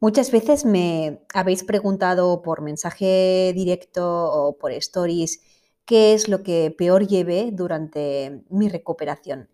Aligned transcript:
Muchas 0.00 0.30
veces 0.30 0.64
me 0.64 1.20
habéis 1.34 1.64
preguntado 1.64 2.40
por 2.42 2.62
mensaje 2.62 3.52
directo 3.54 4.32
o 4.32 4.56
por 4.56 4.70
stories 4.72 5.40
qué 5.84 6.14
es 6.14 6.28
lo 6.28 6.42
que 6.42 6.72
peor 6.76 7.06
llevé 7.08 7.50
durante 7.52 8.44
mi 8.48 8.68
recuperación. 8.68 9.48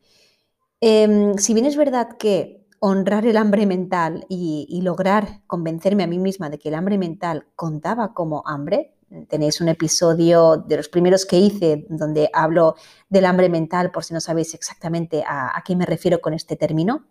Em, 0.81 1.39
si 1.39 1.55
bien 1.55 1.65
es 1.65 1.77
verdad 1.77 2.19
que 2.19 2.67
honrar 2.79 3.25
el 3.25 3.39
hambre 3.39 3.65
mental 3.65 4.27
y, 4.29 4.81
lograr 4.83 5.41
convencerme 5.47 6.03
a 6.03 6.07
mí 6.07 6.19
misma 6.19 6.51
de 6.51 6.59
que 6.59 6.69
el 6.69 6.75
hambre 6.75 6.99
mental 6.99 7.47
contaba 7.57 8.13
como 8.13 8.43
hambre, 8.45 8.95
tenéis 9.31 9.63
un 9.63 9.69
episodio 9.69 10.59
de 10.59 10.77
los 10.77 10.91
primeros 10.91 11.25
que 11.25 11.39
hice 11.39 11.87
donde 11.89 12.29
hablo 12.35 12.75
del 13.09 13.25
hambre 13.25 13.49
mental 13.49 13.91
por 13.93 14.05
si 14.05 14.13
no 14.13 14.21
sabéis 14.21 14.53
exactamente 14.53 15.25
a, 15.27 15.63
qué 15.65 15.75
me 15.75 15.87
refiero 15.87 16.21
con 16.21 16.35
este 16.35 16.57
término. 16.57 17.07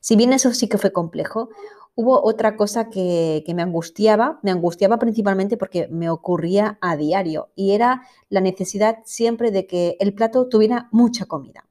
Si 0.00 0.16
bien 0.16 0.32
eso 0.32 0.52
sí 0.52 0.68
que 0.68 0.78
fue 0.78 0.92
complejo, 0.92 1.50
hubo 1.94 2.24
otra 2.24 2.56
cosa 2.56 2.88
que, 2.88 3.44
me 3.54 3.62
angustiaba, 3.62 4.40
me 4.42 4.50
angustiaba 4.50 4.98
principalmente 4.98 5.56
porque 5.56 5.88
me 5.88 6.08
ocurría 6.08 6.78
a 6.80 6.96
diario 6.96 7.50
y 7.54 7.72
era 7.72 8.02
la 8.28 8.40
necesidad 8.40 8.98
siempre 9.04 9.50
de 9.50 9.66
que 9.66 9.96
el 10.00 10.14
plato 10.14 10.48
tuviera 10.48 10.88
mucha 10.92 11.26
comida 11.26 11.66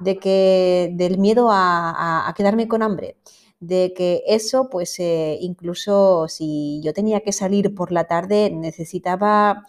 de 0.00 0.18
que 0.18 0.90
del 0.94 1.18
miedo 1.18 1.48
a, 1.50 2.32
quedarme 2.36 2.68
con 2.68 2.82
hambre, 2.82 3.16
de 3.60 3.92
que 3.96 4.22
eso, 4.26 4.68
pues 4.68 4.98
eh, 4.98 5.38
incluso 5.40 6.26
si 6.28 6.80
yo 6.82 6.92
tenía 6.92 7.20
que 7.20 7.32
salir 7.32 7.74
por 7.74 7.92
la 7.92 8.04
tarde, 8.04 8.50
necesitaba 8.50 9.64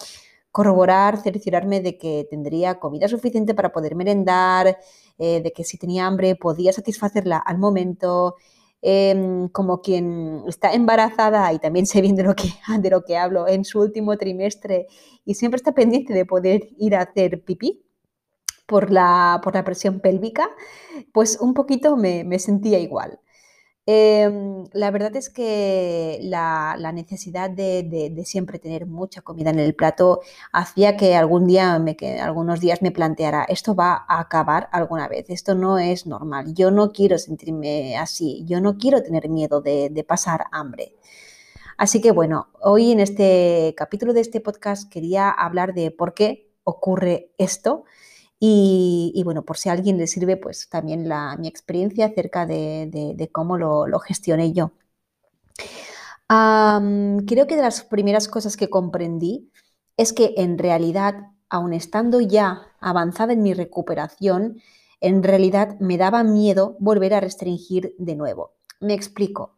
corroborar, 0.52 1.22
cerciorarme 1.22 1.82
de 1.82 1.98
que 1.98 2.26
tendría 2.30 2.80
comida 2.80 3.08
suficiente 3.08 3.54
para 3.54 3.72
poder 3.72 3.96
merendar, 3.96 4.78
eh, 5.18 5.42
de 5.42 5.52
que 5.52 5.64
si 5.64 5.78
tenía 5.78 6.08
hambre 6.08 6.36
podía 6.36 6.74
satisfacerla 6.74 7.38
al 7.38 7.58
momento. 7.58 8.36
Em, 8.88 9.48
como 9.50 9.82
quien 9.82 10.44
está 10.48 10.74
embarazada 10.74 11.52
y 11.54 11.58
también 11.58 11.88
sé 11.88 12.02
bien 12.02 12.16
de 12.16 12.22
lo, 12.22 12.36
que, 12.36 12.50
de 12.80 12.90
lo 12.92 13.04
que 13.04 13.18
hablo 13.18 13.48
en 13.48 13.66
su 13.66 13.80
último 13.80 14.16
trimestre 14.16 14.86
y 15.26 15.34
siempre 15.34 15.58
está 15.58 15.72
pendiente 15.74 16.14
de 16.14 16.24
poder 16.24 16.68
ir 16.78 16.96
a 16.96 17.02
hacer 17.02 17.44
pipí, 17.44 17.86
por 18.66 18.92
la, 18.92 19.42
por 19.44 19.54
la 19.56 19.64
presión 19.64 20.00
pélvica, 20.00 20.50
pues 21.14 21.40
un 21.40 21.54
poquito 21.54 21.98
me, 21.98 22.40
sentía 22.40 22.80
igual. 22.80 23.20
Em, 23.88 24.64
la 24.74 24.90
verdad 24.90 25.16
es 25.16 25.30
que 25.30 26.18
la, 26.24 26.76
necesidad 26.92 27.52
de, 27.52 28.24
siempre 28.26 28.58
tener 28.58 28.88
mucha 28.88 29.22
comida 29.22 29.52
en 29.52 29.60
el 29.60 29.76
plato 29.76 30.22
hacía 30.52 30.98
que 30.98 31.16
algún 31.16 31.46
día, 31.46 31.78
me, 31.78 31.96
que 31.96 32.20
algunos 32.20 32.60
días 32.60 32.82
me 32.82 32.92
planteara, 32.92 33.44
esto 33.48 33.76
va 33.76 34.06
a 34.08 34.20
acabar 34.20 34.70
alguna 34.72 35.08
vez, 35.08 35.26
esto 35.30 35.54
no 35.54 35.78
es 35.78 36.08
normal, 36.08 36.56
yo 36.56 36.72
no 36.72 36.92
quiero 36.92 37.20
sentirme 37.20 37.96
así, 37.98 38.44
yo 38.48 38.60
no 38.60 38.78
quiero 38.78 39.04
tener 39.04 39.30
miedo 39.30 39.62
de, 39.62 39.90
de 39.92 40.04
pasar 40.04 40.46
hambre. 40.52 40.96
Así 41.78 42.02
que 42.02 42.12
bueno, 42.12 42.48
hoy 42.62 42.92
en 42.92 43.02
este 43.02 43.76
capítulo 43.78 44.14
de 44.14 44.22
este 44.22 44.42
podcast 44.42 44.92
quería 44.92 45.30
hablar 45.30 45.74
de 45.74 45.92
por 45.92 46.14
qué 46.16 46.50
ocurre 46.64 47.32
esto 47.38 47.84
y, 48.40 49.22
bueno, 49.24 49.44
por 49.44 49.58
si 49.58 49.70
a 49.70 49.72
alguien 49.72 49.98
le 49.98 50.08
sirve, 50.08 50.38
pues 50.38 50.70
también 50.70 51.08
la, 51.08 51.38
mi 51.38 51.48
experiencia 51.48 52.08
acerca 52.08 52.46
de, 52.46 53.30
cómo 53.32 53.58
lo, 53.58 54.00
gestioné 54.00 54.54
yo. 54.54 54.72
creo 56.28 57.48
que 57.48 57.56
de 57.56 57.62
las 57.62 57.84
primeras 57.84 58.28
cosas 58.28 58.58
que 58.58 58.70
comprendí 58.70 59.52
es 59.98 60.14
que 60.14 60.34
en 60.38 60.58
realidad, 60.58 61.16
aun 61.50 61.74
estando 61.74 62.20
ya 62.22 62.68
avanzada 62.80 63.34
en 63.34 63.42
mi 63.42 63.54
recuperación, 63.54 64.62
en 65.00 65.24
realidad 65.24 65.80
me 65.80 65.98
daba 65.98 66.24
miedo 66.24 66.76
volver 66.80 67.14
a 67.14 67.20
restringir 67.22 67.96
de 67.98 68.16
nuevo. 68.16 68.54
Me 68.80 68.94
explico. 68.94 69.56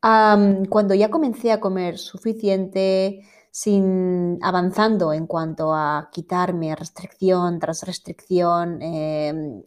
cuando 0.00 0.94
ya 0.94 1.10
comencé 1.10 1.52
a 1.52 1.60
comer 1.60 1.98
suficiente, 1.98 3.22
sin 3.50 4.38
avanzando 4.42 5.12
en 5.12 5.26
cuanto 5.26 5.74
a 5.74 6.10
quitarme 6.12 6.74
restricción 6.76 7.58
tras 7.58 7.82
restricción. 7.84 8.80
Em, 8.82 9.62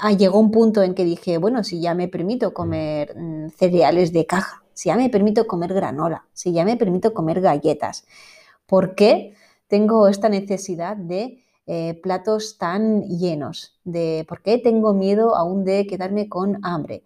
ah, 0.00 0.12
llegó 0.12 0.38
un 0.38 0.50
punto 0.50 0.82
en 0.82 0.94
que 0.94 1.04
dije, 1.04 1.38
bueno, 1.38 1.64
si 1.64 1.80
ya 1.80 1.94
me 1.94 2.08
permito 2.08 2.54
comer 2.54 3.14
mm, 3.16 3.50
cereales 3.50 4.12
de 4.12 4.26
caja, 4.26 4.62
si 4.74 4.88
ya 4.88 4.96
me 4.96 5.10
permito 5.10 5.46
comer 5.46 5.74
granola, 5.74 6.26
si 6.32 6.52
ya 6.52 6.64
me 6.64 6.76
permito 6.76 7.14
comer 7.14 7.40
galletas, 7.40 8.06
¿por 8.66 8.94
qué 8.94 9.34
tengo 9.68 10.08
esta 10.08 10.28
necesidad 10.28 10.96
de 10.96 11.44
eh, 11.66 11.94
platos 12.02 12.58
tan 12.58 13.02
llenos? 13.08 13.78
De, 13.84 14.24
¿Por 14.28 14.42
qué 14.42 14.58
tengo 14.58 14.94
miedo 14.94 15.36
aún 15.36 15.64
de 15.64 15.86
quedarme 15.86 16.28
con 16.28 16.58
hambre? 16.64 17.04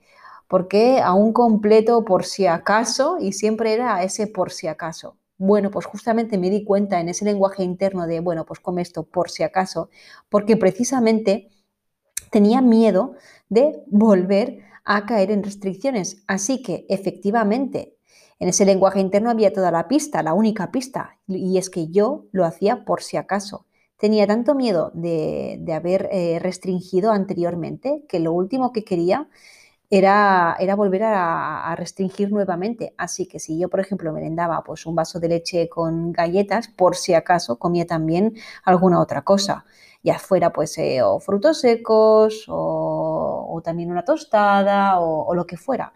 ¿Por 0.49 0.69
qué 0.69 1.01
aún 1.01 1.33
completo 1.33 2.05
por 2.05 2.25
si 2.25 2.47
acaso? 2.47 3.19
Y 3.21 3.33
siempre 3.33 3.73
era 3.73 4.03
ese 4.03 4.27
por 4.27 4.51
si 4.51 4.67
acaso. 4.67 5.17
Bueno, 5.41 5.71
pues 5.71 5.87
justamente 5.87 6.37
me 6.37 6.51
di 6.51 6.65
cuenta 6.65 7.01
en 7.01 7.09
ese 7.09 7.25
lenguaje 7.25 7.63
interno 7.63 8.07
de, 8.07 8.21
bueno, 8.21 8.45
pues 8.45 8.61
come 8.61 8.83
esto 8.83 9.05
por 9.05 9.31
si 9.31 9.43
acaso, 9.43 9.89
porque 10.29 10.59
precisamente 10.59 11.49
tenía 12.31 12.61
miedo 12.61 13.15
de 13.49 13.83
volver 13.87 14.59
a 14.85 15.07
caer 15.07 15.31
en 15.31 15.43
restricciones. 15.43 16.23
Así 16.27 16.63
que 16.63 16.85
efectivamente, 16.91 17.97
en 18.39 18.51
ese 18.51 18.67
lenguaje 18.67 19.01
interno 19.01 19.31
había 19.31 19.51
toda 19.51 19.71
la 19.71 19.89
pista, 19.89 20.23
la 20.23 20.35
única 20.35 20.71
pista, 20.71 21.19
y 21.27 21.57
es 21.57 21.71
que 21.71 21.89
yo 21.89 22.27
lo 22.33 22.45
hacía 22.45 22.85
por 22.85 23.03
si 23.03 23.17
acaso. 23.17 23.65
Tenía 23.97 24.27
tanto 24.27 24.55
miedo 24.55 24.91
de, 24.93 25.65
haber 25.75 26.11
eh, 26.13 26.39
restringido 26.39 27.13
anteriormente 27.13 28.05
que 28.11 28.21
lo 28.21 28.35
último 28.35 28.75
que 28.75 28.85
quería 28.85 29.31
era, 29.91 30.57
era 30.61 30.77
volver 30.77 31.03
a, 31.05 31.75
restringir 31.77 32.31
nuevamente. 32.31 32.95
Así 32.97 33.27
que 33.27 33.39
si 33.41 33.59
yo, 33.59 33.69
por 33.69 33.81
ejemplo, 33.81 34.13
merendaba 34.13 34.63
pues, 34.63 34.87
un 34.87 34.95
vaso 34.95 35.21
de 35.21 35.29
leche 35.29 35.69
con 35.69 36.13
galletas, 36.13 36.69
por 36.69 36.97
si 36.97 37.15
acaso 37.15 37.59
comía 37.59 37.87
también 37.87 38.35
alguna 38.65 39.01
otra 39.01 39.23
cosa, 39.23 39.65
ya 40.03 40.19
fuera 40.19 40.53
pues 40.53 40.79
eh, 40.79 41.03
o 41.03 41.21
frutos 41.21 41.61
secos 41.61 42.45
o, 42.49 43.61
también 43.65 43.91
una 43.91 44.05
tostada 44.05 45.01
o, 45.01 45.35
lo 45.35 45.47
que 45.47 45.57
fuera. 45.57 45.93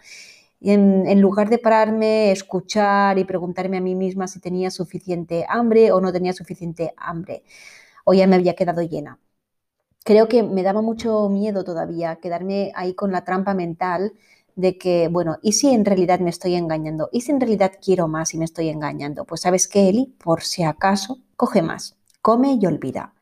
En, 0.61 1.07
en, 1.07 1.21
lugar 1.21 1.51
de 1.51 1.59
pararme, 1.59 2.33
escuchar 2.33 3.19
y 3.19 3.25
preguntarme 3.25 3.79
a 3.79 3.81
mí 3.81 3.95
misma 3.95 4.27
si 4.29 4.41
tenía 4.41 4.71
suficiente 4.71 5.45
hambre 5.49 5.93
o 5.93 6.01
no 6.01 6.13
tenía 6.13 6.33
suficiente 6.33 6.95
hambre, 6.97 7.45
o 8.05 8.15
ya 8.15 8.27
me 8.27 8.37
había 8.37 8.55
quedado 8.55 8.83
llena 8.83 9.19
creo 10.05 10.29
que 10.29 10.43
me 10.43 10.63
daba 10.63 10.83
mucho 10.83 11.29
miedo 11.29 11.65
todavía 11.65 12.17
quedarme 12.17 12.73
ahí 12.77 12.95
con 12.95 13.11
la 13.11 13.25
trampa 13.25 13.55
mental 13.55 14.13
de 14.55 14.79
que, 14.79 15.09
bueno, 15.09 15.39
¿y 15.43 15.53
si 15.53 15.71
en 15.71 15.85
realidad 15.85 16.21
me 16.21 16.31
estoy 16.31 16.55
engañando? 16.55 17.09
¿Y 17.11 17.23
si 17.23 17.33
en 17.33 17.41
realidad 17.41 17.73
quiero 17.83 18.07
más 18.07 18.35
y 18.35 18.39
me 18.39 18.45
estoy 18.45 18.69
engañando? 18.69 19.25
Pues 19.25 19.41
sabes 19.41 19.67
que 19.67 19.89
Eli, 19.89 20.15
por 20.23 20.43
si 20.43 20.63
acaso, 20.63 21.19
coge 21.37 21.63
más, 21.63 21.97
come 22.23 22.59
y 22.61 22.67
olvida. 22.67 23.15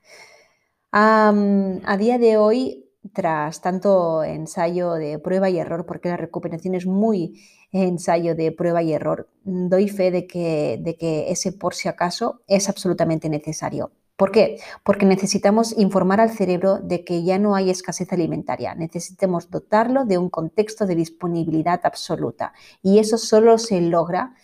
a 0.92 1.96
día 1.98 2.18
de 2.18 2.36
hoy, 2.36 2.90
tras 3.12 3.60
tanto 3.60 4.22
ensayo 4.24 4.92
de 4.94 5.18
prueba 5.18 5.48
y 5.50 5.58
error, 5.58 5.86
porque 5.86 6.08
la 6.08 6.16
recuperación 6.16 6.74
es 6.74 6.86
muy 6.86 7.40
ensayo 7.72 8.34
de 8.34 8.52
prueba 8.52 8.82
y 8.82 8.92
error, 8.92 9.28
doy 9.44 9.88
fe 9.88 10.10
de 10.10 10.26
que, 10.26 10.78
de 10.80 10.96
que 10.96 11.30
ese 11.30 11.52
por 11.52 11.74
si 11.74 11.88
acaso 11.88 12.42
es 12.46 12.68
absolutamente 12.68 13.28
necesario. 13.30 13.92
¿Por 14.16 14.30
qué? 14.30 14.58
Porque 14.84 15.06
necesitamos 15.06 15.76
informar 15.78 16.20
al 16.20 16.30
cerebro 16.30 16.78
de 16.78 17.04
que 17.04 17.24
ya 17.24 17.38
no 17.38 17.54
hay 17.54 17.70
escasez 17.70 18.12
alimentaria. 18.12 18.74
Necesitamos 18.74 19.50
dotarlo 19.50 20.04
de 20.04 20.18
un 20.18 20.28
contexto 20.28 20.86
de 20.86 20.94
disponibilidad 20.94 21.80
absoluta. 21.84 22.52
Y 22.82 22.98
eso 22.98 23.18
solo 23.18 23.58
se 23.58 23.80
logra 23.80 24.34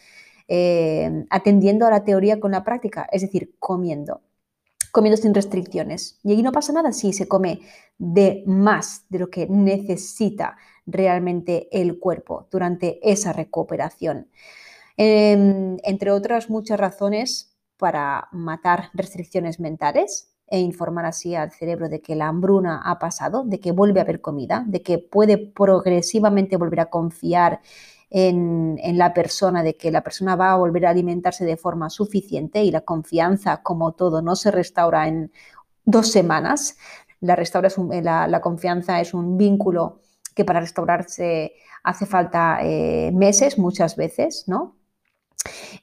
eh, 0.49 1.27
atendiendo 1.31 1.87
a 1.87 1.91
la 1.91 2.05
teoría 2.05 2.41
con 2.41 2.53
la 2.53 2.65
práctica, 2.65 3.09
es 3.13 3.23
decir, 3.23 3.57
comiendo 3.59 4.23
comiendo 4.91 5.17
sin 5.17 5.35
restricciones. 5.35 6.19
Y 6.23 6.33
ahí 6.33 6.43
no 6.43 6.53
pasa 6.53 6.73
nada 6.73 6.93
si 6.93 7.13
se 7.13 7.29
come 7.29 7.61
de 7.99 8.43
más 8.47 9.05
de 9.09 9.19
lo 9.19 9.31
que 9.31 9.47
necesita 9.47 10.57
realmente 10.87 11.69
el 11.71 11.99
cuerpo 11.99 12.49
durante 12.51 12.99
esa 13.09 13.33
recuperación. 13.33 14.29
Em, 14.97 15.77
entre 15.85 16.11
otras 16.11 16.51
muchas 16.51 16.81
razones, 16.81 17.57
para 17.79 18.29
matar 18.33 18.91
restricciones 18.93 19.61
mentales, 19.61 20.35
e 20.51 20.59
informar 20.61 21.05
así 21.05 21.35
al 21.35 21.53
cerebro 21.53 21.89
de 21.89 22.01
que 22.01 22.17
la 22.17 22.29
hambruna 22.29 22.81
ha 22.85 22.99
pasado, 22.99 23.45
de 23.45 23.61
que 23.61 23.73
vuelve 23.73 24.01
a 24.01 24.03
haber 24.03 24.21
comida, 24.21 24.65
de 24.67 24.83
que 24.83 24.99
puede 24.99 25.37
progresivamente 25.37 26.57
volver 26.57 26.81
a 26.81 26.87
confiar 26.87 27.61
en, 28.11 28.79
la 28.97 29.13
persona, 29.13 29.63
de 29.63 29.77
que 29.77 29.91
la 29.91 30.03
persona 30.03 30.37
va 30.37 30.53
a 30.53 30.57
volver 30.57 30.87
a 30.87 30.91
alimentarse 30.91 31.45
de 31.45 31.59
forma 31.59 31.91
suficiente 31.91 32.63
y 32.63 32.71
la 32.71 32.81
confianza, 32.81 33.63
como 33.63 33.93
todo, 33.93 34.23
no 34.23 34.37
se 34.37 34.51
restaura 34.51 35.07
en 35.09 35.31
dos 35.85 36.11
semanas. 36.11 36.79
La, 37.21 37.37
restaura 37.37 37.69
la, 38.03 38.41
confianza 38.41 39.01
es 39.01 39.13
un 39.13 39.37
vínculo 39.37 40.01
que 40.35 40.45
para 40.45 40.61
restaurarse 40.61 41.53
hace 41.83 42.07
falta 42.07 42.61
eh, 42.63 43.11
meses 43.13 43.59
muchas 43.59 43.97
veces, 43.97 44.45
¿no? 44.47 44.78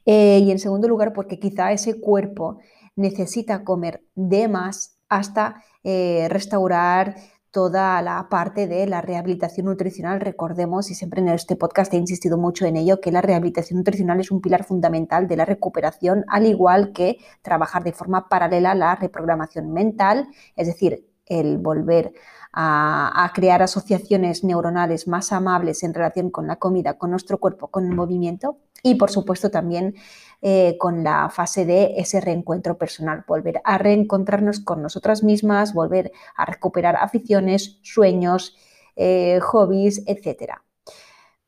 Eh, 0.05 0.39
y 0.43 0.51
en 0.51 0.59
segundo 0.59 0.87
lugar, 0.87 1.13
porque 1.13 1.39
quizá 1.39 1.71
ese 1.71 1.99
cuerpo 1.99 2.59
necesita 2.95 3.63
comer 3.63 4.03
de 4.15 4.47
más 4.47 4.97
hasta 5.09 5.63
eh, 5.83 6.27
restaurar 6.29 7.15
toda 7.55 8.01
la 8.01 8.27
parte 8.29 8.67
de 8.67 8.85
la 8.85 9.01
rehabilitación 9.01 9.67
nutricional. 9.67 10.19
Recordemos, 10.19 10.91
y 10.91 10.95
siempre 10.95 11.21
en 11.21 11.29
este 11.29 11.55
podcast 11.55 11.93
he 11.93 11.97
insistido 11.97 12.37
mucho 12.37 12.65
en 12.65 12.75
ello, 12.75 12.99
que 12.99 13.13
la 13.13 13.21
rehabilitación 13.21 13.77
nutricional 13.77 14.19
es 14.19 14.29
un 14.29 14.41
pilar 14.41 14.65
fundamental 14.65 15.27
de 15.29 15.37
la 15.37 15.45
recuperación, 15.45 16.25
al 16.27 16.45
igual 16.45 16.91
que 16.91 17.17
trabajar 17.41 17.85
de 17.85 17.93
forma 17.93 18.27
paralela 18.27 18.75
la 18.75 18.95
reprogramación 18.95 19.71
mental, 19.71 20.27
es 20.57 20.67
decir, 20.67 21.07
el 21.27 21.57
volver 21.57 22.11
a, 22.51 23.31
crear 23.33 23.61
asociaciones 23.61 24.43
neuronales 24.43 25.07
más 25.07 25.31
amables 25.31 25.83
en 25.83 25.93
relación 25.93 26.31
con 26.31 26.47
la 26.47 26.57
comida, 26.57 26.97
con 26.97 27.11
nuestro 27.11 27.37
cuerpo, 27.37 27.67
con 27.67 27.85
el 27.85 27.95
movimiento 27.95 28.57
y 28.85 28.93
por 28.95 29.09
supuesto 29.09 29.49
también 29.49 29.95
eh, 30.43 30.77
con 30.77 31.03
la 31.03 31.27
fase 31.29 31.65
de 31.65 31.95
ese 31.97 32.21
reencuentro 32.21 32.77
personal, 32.77 33.25
volver 33.27 33.61
a 33.63 33.79
reencontrarnos 33.79 34.59
con 34.59 34.83
nosotras 34.83 35.23
mismas, 35.23 35.73
volver 35.73 36.11
a 36.35 36.45
recuperar 36.45 36.95
aficiones, 36.95 37.79
sueños, 37.81 38.55
eh, 38.95 39.39
hobbies, 39.41 40.03
etc. 40.05 40.59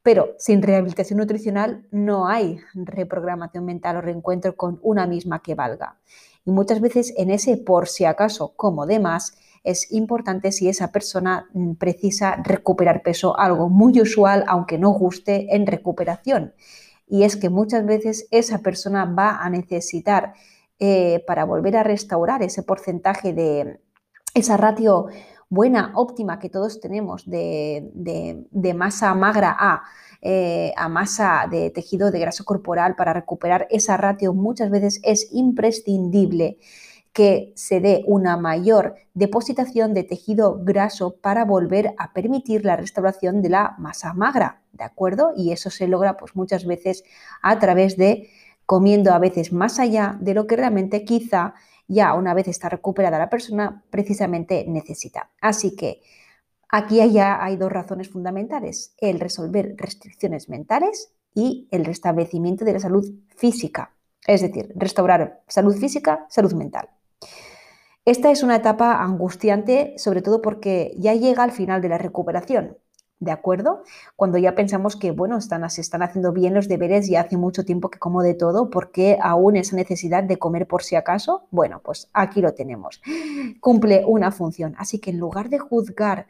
Pero 0.02 0.34
sin 0.40 0.64
rehabilitación 0.64 1.20
nutricional 1.20 1.86
no 1.92 2.28
hay 2.28 2.58
reprogramación 2.74 3.66
mental 3.66 3.98
o 3.98 4.02
reencuentro 4.02 4.56
con 4.56 4.80
una 4.82 5.06
misma 5.06 5.44
que 5.44 5.54
valga. 5.54 6.00
Y 6.44 6.50
muchas 6.50 6.82
veces 6.82 7.14
en 7.18 7.30
ese 7.30 7.56
por 7.56 7.88
si 7.88 8.06
acaso 8.06 8.54
como 8.56 8.88
demás, 8.88 9.38
es 9.64 9.92
importante 9.92 10.52
si 10.52 10.70
esa 10.70 10.92
persona 10.92 11.50
mm, 11.54 11.74
precisa 11.74 12.38
recuperar 12.44 13.04
peso, 13.04 13.38
algo 13.38 13.70
muy 13.70 14.02
usual, 14.02 14.44
aunque 14.48 14.80
no 14.80 14.90
guste, 14.90 15.56
en 15.56 15.68
recuperación. 15.68 16.54
Y 17.08 17.24
es 17.24 17.38
que 17.38 17.50
muchas 17.50 17.86
veces 17.86 18.28
esa 18.32 18.60
persona 18.60 19.06
va 19.06 19.38
a 19.38 19.50
necesitar, 19.50 20.34
eh, 20.80 21.24
para 21.26 21.46
volver 21.46 21.78
a 21.78 21.84
restaurar 21.84 22.44
ese 22.44 22.64
porcentaje 22.64 23.34
de 23.34 23.80
esa 24.34 24.58
ratio 24.58 25.08
buena, 25.50 25.94
óptima 25.96 26.40
que 26.40 26.50
todos 26.50 26.80
tenemos 26.82 27.26
de, 27.30 28.74
masa 28.76 29.16
magra 29.16 29.56
a, 29.58 29.84
eh, 30.22 30.74
a 30.76 30.90
masa 30.90 31.48
de 31.50 31.70
tejido 31.72 32.12
de 32.12 32.20
grasa 32.20 32.44
corporal, 32.44 32.96
para 32.96 33.14
recuperar 33.14 33.68
esa 33.70 33.98
ratio 33.98 34.34
muchas 34.34 34.70
veces 34.70 35.00
es 35.04 35.30
imprescindible 35.32 36.58
que 37.18 37.52
se 37.56 37.80
dé 37.80 38.04
una 38.06 38.38
mayor 38.38 38.94
depositación 39.16 39.96
de 39.96 40.04
tejido 40.04 40.64
graso 40.64 41.16
para 41.20 41.46
volver 41.46 41.96
a 41.98 42.14
permitir 42.14 42.64
la 42.64 42.76
restauración 42.76 43.42
de 43.42 43.50
la 43.50 43.74
masa 43.80 44.14
magra, 44.14 44.62
¿de 44.72 44.84
acuerdo? 44.84 45.34
Y 45.36 45.52
eso 45.52 45.72
se 45.72 45.88
logra 45.88 46.16
pues 46.16 46.36
muchas 46.36 46.68
veces 46.68 47.04
a 47.42 47.58
través 47.58 47.98
de 47.98 48.30
comiendo 48.68 49.14
a 49.14 49.18
veces 49.18 49.52
más 49.52 49.80
allá 49.80 50.16
de 50.22 50.36
lo 50.36 50.46
que 50.46 50.58
realmente 50.58 51.06
quizá 51.06 51.56
ya 51.88 52.14
una 52.14 52.36
vez 52.36 52.50
está 52.50 52.70
recuperada 52.70 53.18
la 53.18 53.32
persona 53.32 53.84
precisamente 53.90 54.66
necesita. 54.68 55.32
Así 55.42 55.76
que 55.76 56.04
aquí 56.70 56.98
ya 57.12 57.44
hay 57.44 57.58
dos 57.58 57.72
razones 57.72 58.10
fundamentales, 58.10 58.94
el 59.00 59.20
resolver 59.20 59.74
restricciones 59.76 60.50
mentales 60.50 61.16
y 61.34 61.68
el 61.72 61.84
restablecimiento 61.84 62.64
de 62.64 62.74
la 62.74 62.80
salud 62.80 63.12
física, 63.36 63.96
es 64.28 64.42
decir, 64.42 64.72
restaurar 64.76 65.42
salud 65.48 65.76
física, 65.76 66.28
salud 66.30 66.54
mental. 66.54 66.90
Esta 68.08 68.32
es 68.32 68.42
una 68.42 68.56
etapa 68.56 69.04
angustiante, 69.04 69.94
sobre 69.98 70.22
todo 70.22 70.42
porque 70.42 70.94
ya 70.98 71.14
llega 71.14 71.44
al 71.44 71.52
final 71.52 71.82
de 71.82 71.90
la 71.90 71.98
recuperación, 71.98 72.78
¿de 73.20 73.32
acuerdo? 73.32 73.84
Cuando 74.16 74.38
ya 74.38 74.56
pensamos 74.56 74.96
que, 74.96 75.12
bueno, 75.12 75.38
están, 75.38 75.70
se 75.70 75.82
están 75.82 76.04
haciendo 76.04 76.32
bien 76.32 76.54
los 76.54 76.70
deberes 76.70 77.10
y 77.10 77.18
hace 77.18 77.36
mucho 77.36 77.66
tiempo 77.66 77.90
que 77.90 78.00
como 78.00 78.24
de 78.24 78.34
todo, 78.34 78.70
¿por 78.70 78.92
qué 78.92 79.18
aún 79.22 79.58
esa 79.58 79.76
necesidad 79.76 80.24
de 80.24 80.40
comer 80.40 80.68
por 80.68 80.84
si 80.84 80.96
acaso? 80.96 81.48
Bueno, 81.52 81.82
pues 81.84 82.10
aquí 82.14 82.40
lo 82.42 82.54
tenemos. 82.54 83.02
Cumple 83.60 84.06
una 84.06 84.32
función. 84.32 84.76
Así 84.78 85.00
que 85.00 85.10
en 85.10 85.20
lugar 85.20 85.50
de 85.50 85.60
juzgar 85.60 86.28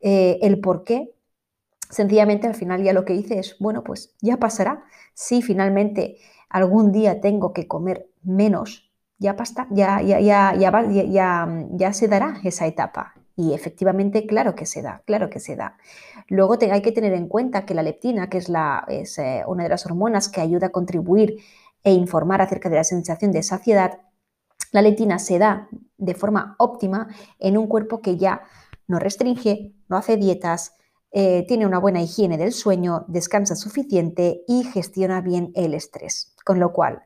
eh, 0.00 0.38
el 0.40 0.60
por 0.60 0.84
qué, 0.84 1.14
sencillamente 1.90 2.46
al 2.46 2.54
final 2.54 2.82
ya 2.82 2.94
lo 2.94 3.04
que 3.04 3.14
hice 3.14 3.38
es, 3.38 3.56
bueno, 3.58 3.84
pues 3.84 4.14
ya 4.22 4.38
pasará. 4.38 4.84
Si 5.12 5.42
finalmente 5.42 6.16
algún 6.48 6.92
día 6.92 7.20
tengo 7.20 7.52
que 7.52 7.68
comer 7.68 8.08
menos, 8.22 8.89
ya, 9.20 9.34
basta, 9.34 9.68
ya, 9.70 10.00
ya, 10.00 10.18
ya, 10.18 10.54
ya, 10.56 11.48
ya, 11.76 11.92
se 11.92 12.08
dará 12.08 12.40
esa 12.42 12.66
etapa. 12.66 13.14
Y 13.36 13.52
efectivamente, 13.52 14.26
claro 14.26 14.54
que 14.54 14.64
se 14.66 14.82
da, 14.82 15.02
claro 15.06 15.28
que 15.28 15.40
se 15.40 15.56
da. 15.56 15.76
Luego 16.28 16.56
hay 16.60 16.82
que 16.82 16.92
tener 16.92 17.12
en 17.12 17.28
cuenta 17.28 17.66
que 17.66 17.74
la 17.74 17.82
leptina, 17.82 18.30
que 18.30 18.38
es, 18.38 18.48
la, 18.48 18.84
es 18.88 19.18
eh, 19.18 19.44
una 19.46 19.64
de 19.64 19.68
las 19.68 19.84
hormonas 19.84 20.28
que 20.30 20.40
ayuda 20.40 20.68
a 20.68 20.70
contribuir 20.70 21.36
e 21.84 21.92
informar 21.92 22.40
acerca 22.40 22.70
de 22.70 22.76
la 22.76 22.84
sensación 22.84 23.30
de 23.30 23.42
saciedad, 23.42 24.00
la 24.72 24.82
leptina 24.82 25.18
se 25.18 25.38
da 25.38 25.68
de 25.98 26.14
forma 26.14 26.56
óptima 26.58 27.08
en 27.38 27.58
un 27.58 27.66
cuerpo 27.66 28.00
que 28.00 28.16
ya 28.16 28.42
no 28.86 28.98
restringe, 28.98 29.74
no 29.88 29.96
hace 29.96 30.16
dietas, 30.16 30.74
eh, 31.12 31.44
tiene 31.46 31.66
una 31.66 31.78
buena 31.78 32.00
higiene 32.00 32.38
del 32.38 32.52
sueño, 32.52 33.04
descansa 33.08 33.54
suficiente 33.54 34.42
y 34.48 34.64
gestiona 34.64 35.20
bien 35.20 35.52
el 35.54 35.74
estrés. 35.74 36.34
Con 36.44 36.58
lo 36.58 36.72
cual, 36.72 37.02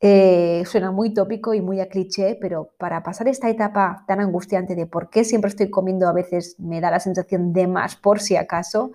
eh, 0.00 0.62
suena 0.66 0.90
muy 0.90 1.14
tópico 1.14 1.54
y 1.54 1.60
muy 1.60 1.80
a 1.80 1.88
cliché, 1.88 2.36
pero 2.40 2.70
para 2.78 3.02
pasar 3.02 3.28
esta 3.28 3.48
etapa 3.48 4.04
tan 4.06 4.20
angustiante 4.20 4.74
de 4.74 4.86
por 4.86 5.08
qué 5.10 5.24
siempre 5.24 5.48
estoy 5.48 5.70
comiendo, 5.70 6.08
a 6.08 6.12
veces 6.12 6.56
me 6.58 6.80
da 6.80 6.90
la 6.90 7.00
sensación 7.00 7.52
de 7.52 7.66
más 7.66 7.96
por 7.96 8.20
si 8.20 8.36
acaso, 8.36 8.92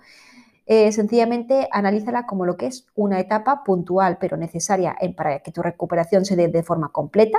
eh, 0.66 0.92
sencillamente 0.92 1.68
analízala 1.72 2.24
como 2.26 2.46
lo 2.46 2.56
que 2.56 2.66
es 2.66 2.86
una 2.94 3.18
etapa 3.18 3.64
puntual 3.64 4.18
pero 4.20 4.36
necesaria 4.36 4.96
para 5.16 5.40
que 5.40 5.50
tu 5.50 5.60
recuperación 5.60 6.24
se 6.24 6.36
dé 6.36 6.48
de 6.48 6.62
forma 6.62 6.90
completa. 6.90 7.38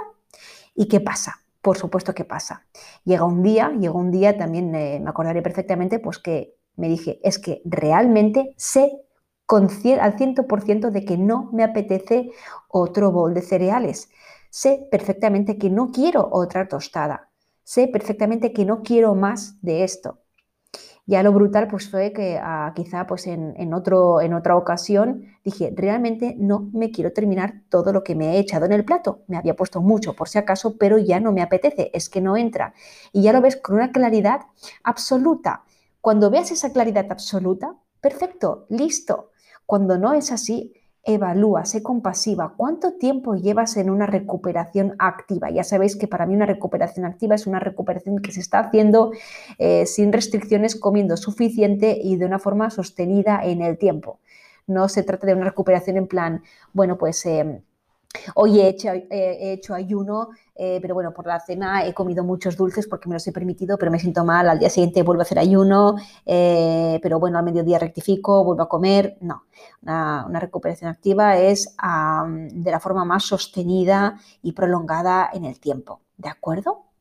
¿Y 0.75 0.87
qué 0.87 0.99
pasa? 0.99 1.35
Por 1.61 1.77
supuesto 1.77 2.13
que 2.13 2.25
pasa. 2.25 2.65
Llega 3.05 3.23
un 3.23 3.41
día, 3.43 3.71
llegó 3.79 3.97
un 3.99 4.11
día, 4.11 4.37
también 4.37 4.71
me 4.71 5.01
acordaré 5.07 5.41
perfectamente, 5.41 5.99
pues 5.99 6.19
que 6.19 6.57
me 6.75 6.89
dije, 6.89 7.19
es 7.23 7.39
que 7.39 7.61
realmente 7.65 8.53
sé 8.57 9.03
al 9.47 10.15
100% 10.15 10.91
de 10.91 11.05
que 11.05 11.17
no 11.17 11.49
me 11.51 11.63
apetece 11.63 12.31
otro 12.67 13.11
bol 13.11 13.33
de 13.33 13.41
cereales. 13.41 14.09
Sé 14.49 14.87
perfectamente 14.91 15.57
que 15.57 15.69
no 15.69 15.91
quiero 15.91 16.29
otra 16.31 16.67
tostada. 16.67 17.29
Sé 17.63 17.87
perfectamente 17.87 18.53
que 18.53 18.65
no 18.65 18.81
quiero 18.81 19.15
más 19.15 19.61
de 19.61 19.83
esto. 19.83 20.19
Ya 21.05 21.21
lo 21.21 21.33
brutal 21.33 21.67
pues 21.67 21.89
fue 21.89 22.13
que 22.13 22.39
ah, 22.41 22.71
quizá 22.73 23.05
pues 23.05 23.27
en, 23.27 23.73
otro, 23.73 24.21
en 24.21 24.33
otra 24.33 24.55
ocasión 24.55 25.25
dije, 25.43 25.73
realmente 25.75 26.35
no 26.39 26.69
me 26.71 26.91
quiero 26.91 27.11
terminar 27.11 27.55
todo 27.69 27.91
lo 27.91 28.03
que 28.03 28.15
me 28.15 28.35
he 28.35 28.39
echado 28.39 28.65
en 28.65 28.71
el 28.71 28.85
plato. 28.85 29.23
Me 29.27 29.37
había 29.37 29.55
puesto 29.55 29.81
mucho 29.81 30.13
por 30.15 30.29
si 30.29 30.37
acaso, 30.37 30.77
pero 30.77 30.97
ya 30.97 31.19
no 31.19 31.33
me 31.33 31.41
apetece, 31.41 31.91
es 31.93 32.09
que 32.09 32.21
no 32.21 32.37
entra. 32.37 32.73
Y 33.11 33.21
ya 33.21 33.33
lo 33.33 33.41
ves 33.41 33.57
con 33.57 33.75
una 33.75 33.91
claridad 33.91 34.41
absoluta. 34.83 35.63
Cuando 35.99 36.29
veas 36.29 36.51
esa 36.51 36.71
claridad 36.71 37.07
absoluta, 37.09 37.75
perfecto, 37.99 38.65
listo. 38.69 39.31
Cuando 39.65 39.97
no 39.97 40.13
es 40.13 40.31
así, 40.31 40.73
evalúa, 41.03 41.65
sé 41.65 41.83
compasiva. 41.83 42.53
¿Cuánto 42.55 42.93
tiempo 42.93 43.35
llevas 43.35 43.75
en 43.77 43.89
una 43.89 44.05
recuperación 44.05 44.95
activa? 44.99 45.51
Ya 45.51 45.63
sabéis 45.63 45.95
que 45.95 46.07
para 46.07 46.25
mí 46.25 46.35
una 46.35 46.45
recuperación 46.45 47.05
activa 47.05 47.35
es 47.35 47.45
una 47.45 47.59
recuperación 47.59 48.19
que 48.19 48.31
se 48.31 48.39
está 48.39 48.59
haciendo 48.59 49.11
eh, 49.57 49.85
sin 49.85 50.13
restricciones, 50.13 50.75
comiendo 50.75 51.17
suficiente 51.17 51.97
y 52.01 52.15
de 52.15 52.25
una 52.25 52.39
forma 52.39 52.69
sostenida 52.69 53.41
en 53.43 53.61
el 53.61 53.77
tiempo. 53.77 54.19
No 54.65 54.87
se 54.87 55.03
trata 55.03 55.27
de 55.27 55.33
una 55.33 55.45
recuperación 55.45 55.97
en 55.97 56.07
plan, 56.07 56.43
bueno, 56.73 56.97
pues... 56.97 57.25
Em, 57.25 57.61
Hoy 58.35 58.59
he 58.61 58.67
hecho, 58.67 59.73
ayuno, 59.73 60.29
eh, 60.55 60.79
pero 60.81 60.93
bueno, 60.93 61.13
por 61.13 61.25
la 61.25 61.39
cena 61.39 61.85
he 61.85 61.93
comido 61.93 62.23
muchos 62.23 62.55
dulces 62.55 62.87
porque 62.87 63.09
me 63.09 63.15
los 63.15 63.25
he 63.27 63.31
permitido, 63.31 63.77
pero 63.77 63.91
me 63.91 63.99
siento 63.99 64.23
mal. 64.23 64.47
Al 64.49 64.59
día 64.59 64.69
siguiente 64.69 65.03
vuelvo 65.03 65.21
a 65.21 65.23
hacer 65.23 65.39
ayuno, 65.39 65.95
eh, 66.25 66.99
pero 67.01 67.19
bueno, 67.19 67.39
al 67.39 67.45
mediodía 67.45 67.79
rectifico, 67.79 68.43
vuelvo 68.43 68.63
a 68.63 68.69
comer. 68.69 69.17
No, 69.21 69.43
una, 69.81 70.39
recuperación 70.39 70.91
activa 70.91 71.37
es 71.37 71.75
de 72.51 72.71
la 72.71 72.79
forma 72.79 73.03
más 73.05 73.23
sostenida 73.23 74.19
y 74.41 74.51
prolongada 74.51 75.29
en 75.33 75.45
el 75.45 75.59
tiempo. 75.59 76.01
¿De 76.17 76.29
acuerdo? 76.29 76.92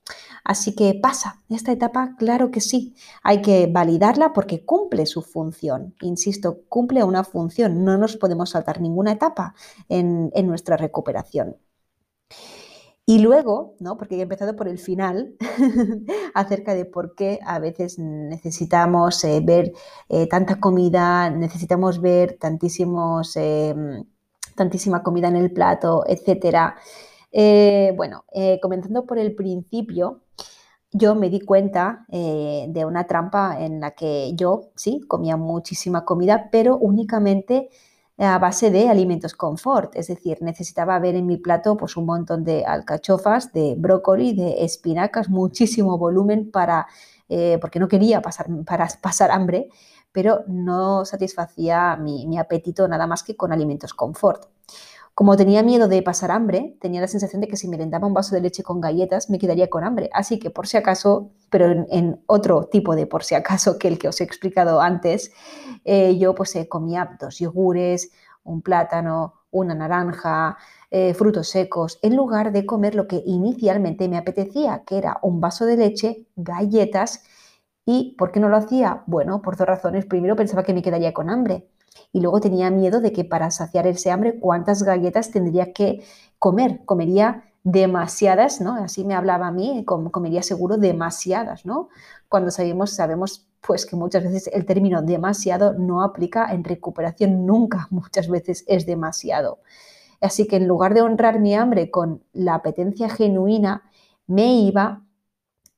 Así 0.44 0.74
que 0.74 0.94
pasa, 1.00 1.40
esta 1.48 1.72
etapa, 1.72 2.16
claro 2.18 2.50
que 2.50 2.60
sí, 2.60 2.94
hay 3.22 3.42
que 3.42 3.68
validarla 3.68 4.32
porque 4.32 4.64
cumple 4.64 5.06
su 5.06 5.22
función. 5.22 5.94
Insisto, 6.00 6.62
cumple 6.68 7.04
una 7.04 7.24
función, 7.24 7.84
no 7.84 7.96
nos 7.96 8.16
podemos 8.16 8.50
saltar 8.50 8.80
ninguna 8.80 9.12
etapa 9.12 9.54
en, 9.88 10.30
nuestra 10.46 10.76
recuperación. 10.76 11.56
Y 13.04 13.18
luego, 13.18 13.74
¿no? 13.80 13.96
porque 13.98 14.16
he 14.16 14.22
empezado 14.22 14.56
por 14.56 14.68
el 14.68 14.78
final, 14.78 15.34
acerca 16.34 16.74
de 16.74 16.84
por 16.84 17.14
qué 17.14 17.40
a 17.44 17.58
veces 17.58 17.98
necesitamos 17.98 19.22
eh, 19.24 19.40
ver 19.44 19.72
eh, 20.08 20.28
tanta 20.28 20.60
comida, 20.60 21.30
necesitamos 21.30 22.00
ver 22.00 22.38
tantísimos, 22.38 23.36
em, 23.36 24.04
tantísima 24.56 25.02
comida 25.02 25.28
en 25.28 25.36
el 25.36 25.52
plato, 25.52 26.04
etc. 26.06 26.74
Eh, 27.32 27.92
bueno, 27.96 28.24
comenzando 28.60 29.06
por 29.06 29.18
el 29.18 29.34
principio, 29.34 30.20
yo 30.92 31.14
me 31.14 31.30
di 31.30 31.40
cuenta 31.40 32.06
de 32.08 32.84
una 32.86 33.06
trampa 33.06 33.56
en 33.58 33.80
la 33.80 33.92
que 33.92 34.32
yo, 34.34 34.70
sí, 34.76 35.00
comía 35.08 35.36
muchísima 35.36 36.04
comida, 36.04 36.50
pero 36.52 36.76
únicamente 36.76 37.70
a 38.18 38.38
base 38.38 38.70
de 38.70 38.88
alimentos 38.88 39.34
confort, 39.34 39.96
es 39.96 40.06
decir, 40.08 40.38
necesitaba 40.42 40.98
ver 40.98 41.16
en 41.16 41.26
mi 41.26 41.38
plato 41.38 41.76
pues, 41.76 41.96
un 41.96 42.06
montón 42.06 42.44
de 42.44 42.64
alcachofas, 42.64 43.52
de 43.52 43.74
brócoli, 43.76 44.34
de 44.34 44.64
espinacas, 44.64 45.28
muchísimo 45.28 45.98
volumen 45.98 46.50
para, 46.50 46.86
eh, 47.28 47.58
porque 47.60 47.80
no 47.80 47.88
quería 47.88 48.20
pasar, 48.22 48.46
para 48.64 48.88
pasar 49.02 49.30
hambre, 49.30 49.68
pero 50.12 50.44
no 50.46 51.04
satisfacía 51.04 51.96
mi, 51.96 52.26
mi 52.26 52.38
apetito 52.38 52.86
nada 52.86 53.06
más 53.06 53.22
que 53.22 53.34
con 53.36 53.52
alimentos 53.52 53.94
confort. 53.94 54.46
Como 55.14 55.36
tenía 55.36 55.62
miedo 55.62 55.88
de 55.88 56.00
pasar 56.02 56.30
hambre, 56.30 56.76
tenía 56.80 57.02
la 57.02 57.06
sensación 57.06 57.42
de 57.42 57.48
que 57.48 57.58
si 57.58 57.68
me 57.68 57.76
daba 57.76 58.06
un 58.06 58.14
vaso 58.14 58.34
de 58.34 58.40
leche 58.40 58.62
con 58.62 58.80
galletas 58.80 59.28
me 59.28 59.38
quedaría 59.38 59.68
con 59.68 59.84
hambre. 59.84 60.08
Así 60.14 60.38
que 60.38 60.48
por 60.48 60.66
si 60.66 60.78
acaso, 60.78 61.32
pero 61.50 61.66
en, 61.70 62.22
otro 62.26 62.64
tipo 62.64 62.96
de 62.96 63.06
por 63.06 63.22
si 63.22 63.34
acaso 63.34 63.78
que 63.78 63.88
el 63.88 63.98
que 63.98 64.08
os 64.08 64.20
he 64.20 64.24
explicado 64.24 64.80
antes, 64.80 65.32
eh, 65.84 66.16
yo 66.18 66.34
pues 66.34 66.56
eh, 66.56 66.66
comía 66.66 67.16
dos 67.20 67.38
yogures, 67.38 68.10
un 68.44 68.62
plátano, 68.62 69.34
una 69.50 69.74
naranja, 69.74 70.56
eh, 70.90 71.12
frutos 71.12 71.48
secos, 71.50 71.98
en 72.02 72.16
lugar 72.16 72.50
de 72.50 72.64
comer 72.64 72.94
lo 72.94 73.06
que 73.06 73.22
inicialmente 73.26 74.08
me 74.08 74.16
apetecía, 74.16 74.82
que 74.86 74.96
era 74.96 75.18
un 75.22 75.40
vaso 75.40 75.66
de 75.66 75.76
leche, 75.76 76.26
galletas. 76.36 77.22
¿Y 77.84 78.14
por 78.16 78.32
qué 78.32 78.40
no 78.40 78.48
lo 78.48 78.56
hacía? 78.56 79.02
Bueno, 79.06 79.42
por 79.42 79.56
dos 79.56 79.66
razones. 79.66 80.06
Primero 80.06 80.36
pensaba 80.36 80.62
que 80.62 80.72
me 80.72 80.82
quedaría 80.82 81.12
con 81.12 81.30
hambre 81.30 81.68
y 82.12 82.20
luego 82.20 82.40
tenía 82.40 82.70
miedo 82.70 83.00
de 83.00 83.12
que 83.12 83.24
para 83.24 83.50
saciar 83.50 83.86
ese 83.86 84.10
hambre, 84.10 84.38
¿cuántas 84.38 84.82
galletas 84.82 85.30
tendría 85.30 85.72
que 85.72 86.02
comer? 86.38 86.84
Comería 86.84 87.44
demasiadas, 87.64 88.60
¿no? 88.60 88.74
Así 88.74 89.04
me 89.04 89.14
hablaba 89.14 89.48
a 89.48 89.52
mí, 89.52 89.84
comería 89.84 90.42
seguro 90.42 90.76
demasiadas, 90.76 91.64
¿no? 91.64 91.88
Cuando 92.28 92.50
sabemos, 92.50 92.90
sabemos 92.90 93.46
pues 93.60 93.86
que 93.86 93.94
muchas 93.94 94.24
veces 94.24 94.50
el 94.52 94.66
término 94.66 95.02
demasiado 95.02 95.74
no 95.74 96.02
aplica 96.02 96.52
en 96.52 96.64
recuperación 96.64 97.46
nunca, 97.46 97.86
muchas 97.90 98.28
veces 98.28 98.64
es 98.66 98.86
demasiado. 98.86 99.60
Así 100.20 100.46
que 100.46 100.56
en 100.56 100.68
lugar 100.68 100.94
de 100.94 101.02
honrar 101.02 101.40
mi 101.40 101.54
hambre 101.54 101.90
con 101.90 102.22
la 102.32 102.54
apetencia 102.54 103.08
genuina, 103.08 103.82
me 104.26 104.54
iba 104.54 105.02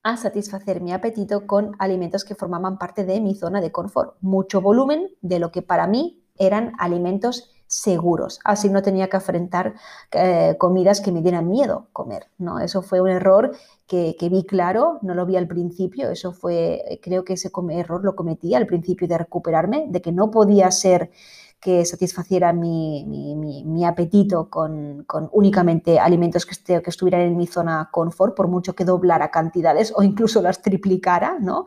a 0.04 0.16
satisfacer 0.16 0.80
mi 0.80 0.92
apetito 0.92 1.46
con 1.46 1.75
alimentos 1.78 2.25
que 2.25 2.34
formaban 2.34 2.78
parte 2.78 3.04
de 3.04 3.20
mi 3.20 3.34
zona 3.34 3.61
de 3.61 3.73
confort. 3.73 4.16
Mucho 4.20 4.61
volumen 4.61 5.08
de 5.23 5.38
lo 5.38 5.50
que 5.50 5.62
para 5.62 5.87
mí 5.87 6.23
eran 6.37 6.73
alimentos 6.78 7.50
seguros. 7.66 8.38
Así 8.44 8.68
no 8.68 8.82
tenía 8.82 9.08
que 9.08 9.16
enfrentar 9.16 9.75
eh, 10.12 10.56
comidas 10.58 11.00
que 11.00 11.11
me 11.11 11.23
dieran 11.23 11.49
miedo 11.49 11.88
comer. 11.92 12.28
¿no? 12.38 12.61
Eso 12.61 12.82
fue 12.82 13.00
un 13.00 13.08
error 13.08 13.56
que, 13.87 14.14
que, 14.18 14.28
vi 14.28 14.44
claro, 14.44 14.99
no 15.00 15.14
lo 15.14 15.25
vi 15.25 15.37
al 15.37 15.49
principio. 15.49 16.11
Eso 16.11 16.32
fue, 16.32 17.00
creo 17.02 17.25
que 17.25 17.32
ese 17.32 17.50
error 17.70 18.04
lo 18.04 18.14
cometí 18.14 18.54
al 18.54 18.66
principio 18.66 19.08
de 19.08 19.18
recuperarme, 19.18 19.87
de 19.88 20.02
que 20.02 20.12
no 20.12 20.30
podía 20.30 20.70
ser 20.70 21.11
que 21.64 21.83
mi, 22.52 23.85
apetito 23.87 24.50
con, 24.50 25.06
únicamente 25.33 25.99
alimentos 25.99 26.44
que, 26.44 26.83
que, 26.83 26.90
estuvieran 26.90 27.23
en 27.23 27.38
mi 27.38 27.47
zona 27.47 27.88
confort, 27.90 28.37
por 28.37 28.49
mucho 28.49 28.75
que 28.75 28.85
doblara 28.85 29.30
cantidades 29.30 29.90
o 29.97 30.02
incluso 30.02 30.42
las 30.42 30.61
triplicara, 30.61 31.38
¿no? 31.40 31.64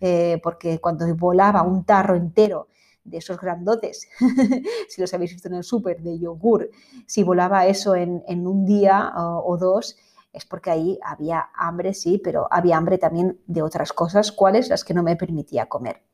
Eh, 0.00 0.38
porque 0.40 0.80
cuando 0.80 1.04
volaba 1.16 1.62
un 1.62 1.84
tarro 1.84 2.14
entero 2.14 2.68
de 3.02 3.18
esos 3.18 3.40
grandotes, 3.40 4.08
si 4.88 5.00
los 5.00 5.12
habéis 5.14 5.32
visto 5.32 5.48
en 5.48 5.54
el 5.54 5.64
súper, 5.64 6.00
de 6.00 6.16
yogur, 6.20 6.70
si 7.06 7.24
volaba 7.24 7.66
eso 7.66 7.96
en, 7.96 8.22
un 8.46 8.64
día 8.64 9.12
o, 9.16 9.56
dos, 9.58 9.96
es 10.32 10.44
porque 10.44 10.70
ahí 10.70 11.00
había 11.02 11.50
hambre, 11.56 11.92
sí, 11.92 12.20
pero 12.22 12.46
había 12.52 12.76
hambre 12.76 12.98
también 12.98 13.40
de 13.48 13.62
otras 13.62 13.92
cosas, 13.92 14.30
cuáles 14.30 14.68
las 14.68 14.84
que 14.84 14.94
no 14.94 15.02
me 15.02 15.16
permitía 15.16 15.66
comer. 15.66 16.04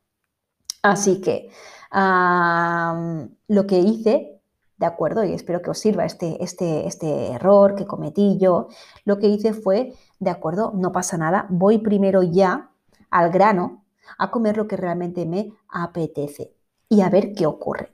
Así 0.83 1.21
que 1.21 1.51
lo 1.93 3.67
que 3.67 3.79
hice, 3.79 4.41
de 4.77 4.87
acuerdo, 4.87 5.25
y 5.25 5.33
espero 5.33 5.63
que 5.63 5.71
os 5.71 5.79
sirva 5.79 6.05
este, 6.05 6.43
este, 6.43 6.87
este 6.87 7.33
error 7.33 7.75
que 7.75 7.87
cometí 7.87 8.39
yo, 8.39 8.69
lo 9.05 9.19
que 9.19 9.29
hice 9.29 9.55
fue, 9.55 9.95
de 10.19 10.31
acuerdo, 10.31 10.73
no 10.75 10.93
pasa 10.93 11.17
nada, 11.17 11.47
voy 11.49 11.79
primero 11.79 12.23
ya 12.23 12.71
al 13.11 13.31
grano 13.31 13.85
a 14.19 14.31
comer 14.31 14.57
lo 14.57 14.69
que 14.69 14.77
realmente 14.77 15.27
me 15.27 15.53
apetece 15.69 16.53
y 16.89 17.01
a 17.01 17.09
ver 17.09 17.33
qué 17.35 17.47
ocurre. 17.47 17.93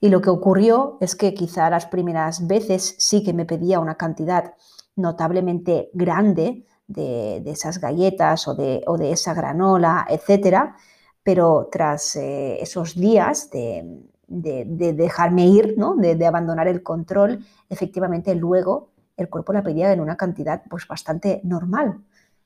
Y 0.00 0.08
lo 0.08 0.20
que 0.20 0.30
ocurrió 0.30 0.96
es 1.00 1.14
que 1.14 1.34
quizá 1.34 1.68
las 1.68 1.86
primeras 1.86 2.46
veces 2.46 2.96
sí 2.98 3.22
que 3.22 3.34
me 3.34 3.44
pedía 3.44 3.80
una 3.80 3.96
cantidad 3.96 4.54
notablemente 4.96 5.90
grande 5.92 6.66
de, 6.86 7.42
esas 7.46 7.78
galletas 7.78 8.48
o 8.48 8.54
de, 8.54 8.82
o 8.86 8.96
de, 8.96 9.12
esa 9.12 9.34
granola, 9.34 10.06
etcétera, 10.08 10.76
pero 11.22 11.68
tras 11.70 12.16
eh, 12.16 12.58
esos 12.60 12.94
días 12.94 13.50
de, 13.50 14.04
dejarme 14.26 15.46
ir, 15.46 15.74
¿no? 15.76 15.96
de, 15.96 16.26
abandonar 16.26 16.68
el 16.68 16.82
control, 16.82 17.44
efectivamente 17.68 18.34
luego 18.34 18.90
el 19.16 19.28
cuerpo 19.28 19.52
la 19.52 19.62
pedía 19.62 19.92
en 19.92 20.00
una 20.00 20.16
cantidad 20.16 20.62
pues, 20.70 20.86
bastante 20.86 21.40
normal 21.44 22.00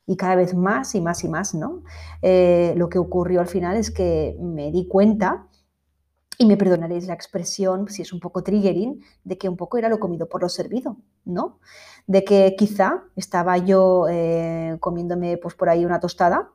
y 0.06 0.16
cada 0.16 0.34
vez 0.34 0.54
más 0.54 0.94
y 0.94 1.00
más 1.00 1.24
y 1.24 1.28
más. 1.28 1.54
¿no? 1.54 1.82
Eh, 2.22 2.74
lo 2.76 2.88
que 2.88 2.98
ocurrió 2.98 3.40
al 3.40 3.46
final 3.46 3.76
es 3.76 3.90
que 3.90 4.36
me 4.40 4.70
di 4.72 4.88
cuenta 4.88 5.46
y 6.36 6.46
me 6.46 6.56
perdonaréis 6.56 7.06
la 7.06 7.14
expresión, 7.14 7.88
si 7.88 8.02
es 8.02 8.12
un 8.12 8.18
poco 8.18 8.42
triggering, 8.42 9.00
de 9.22 9.38
que 9.38 9.48
un 9.48 9.56
poco 9.56 9.78
era 9.78 9.88
lo 9.88 10.00
comido 10.00 10.28
por 10.28 10.42
lo 10.42 10.48
servido, 10.48 10.96
¿no? 11.24 11.60
De 12.08 12.24
que 12.24 12.56
quizá 12.58 13.04
estaba 13.14 13.56
yo 13.58 14.06
eh, 14.10 14.76
comiéndome 14.80 15.36
pues 15.38 15.54
por 15.54 15.68
ahí 15.68 15.84
una 15.84 16.00
tostada 16.00 16.50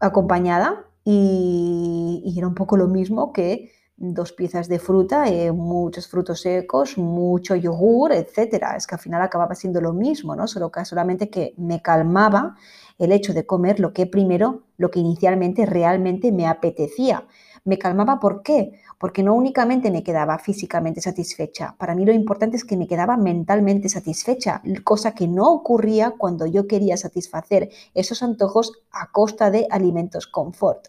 acompañada 0.00 0.84
y, 1.04 2.34
era 2.36 2.46
un 2.46 2.54
poco 2.54 2.76
lo 2.76 2.88
mismo 2.88 3.32
que 3.32 3.72
dos 3.96 4.32
piezas 4.32 4.66
de 4.68 4.78
fruta, 4.78 5.28
eh, 5.28 5.52
muchos 5.52 6.08
frutos 6.08 6.40
secos, 6.40 6.96
mucho 6.96 7.54
yogur, 7.54 8.12
etcétera. 8.12 8.74
Es 8.76 8.86
que 8.86 8.94
al 8.94 9.00
final 9.00 9.20
acababa 9.20 9.54
siendo 9.54 9.80
lo 9.80 9.92
mismo, 9.92 10.34
¿no? 10.34 10.46
Solo 10.46 10.70
que 10.72 10.84
solamente 10.86 11.28
que 11.28 11.52
me 11.58 11.82
calmaba 11.82 12.56
el 12.98 13.12
hecho 13.12 13.34
de 13.34 13.44
comer 13.44 13.78
lo 13.78 13.92
que 13.92 14.06
primero, 14.06 14.62
lo 14.78 14.90
que 14.90 15.00
inicialmente 15.00 15.66
realmente 15.66 16.32
me 16.32 16.46
apetecía. 16.46 17.26
Me 17.64 17.78
calmaba 17.78 18.18
¿por 18.18 18.42
qué? 18.42 18.80
Porque 18.98 19.22
no 19.22 19.34
únicamente 19.34 19.90
me 19.90 20.02
quedaba 20.02 20.38
físicamente 20.38 21.00
satisfecha, 21.00 21.74
para 21.78 21.94
mí 21.94 22.04
lo 22.04 22.12
importante 22.12 22.56
es 22.56 22.64
que 22.64 22.76
me 22.76 22.86
quedaba 22.86 23.16
mentalmente 23.16 23.88
satisfecha, 23.88 24.62
cosa 24.84 25.14
que 25.14 25.28
no 25.28 25.52
ocurría 25.52 26.12
cuando 26.16 26.46
yo 26.46 26.66
quería 26.66 26.96
satisfacer 26.96 27.70
esos 27.94 28.22
antojos 28.22 28.72
a 28.90 29.10
costa 29.10 29.50
de 29.50 29.66
alimentos 29.70 30.26
confort. 30.26 30.88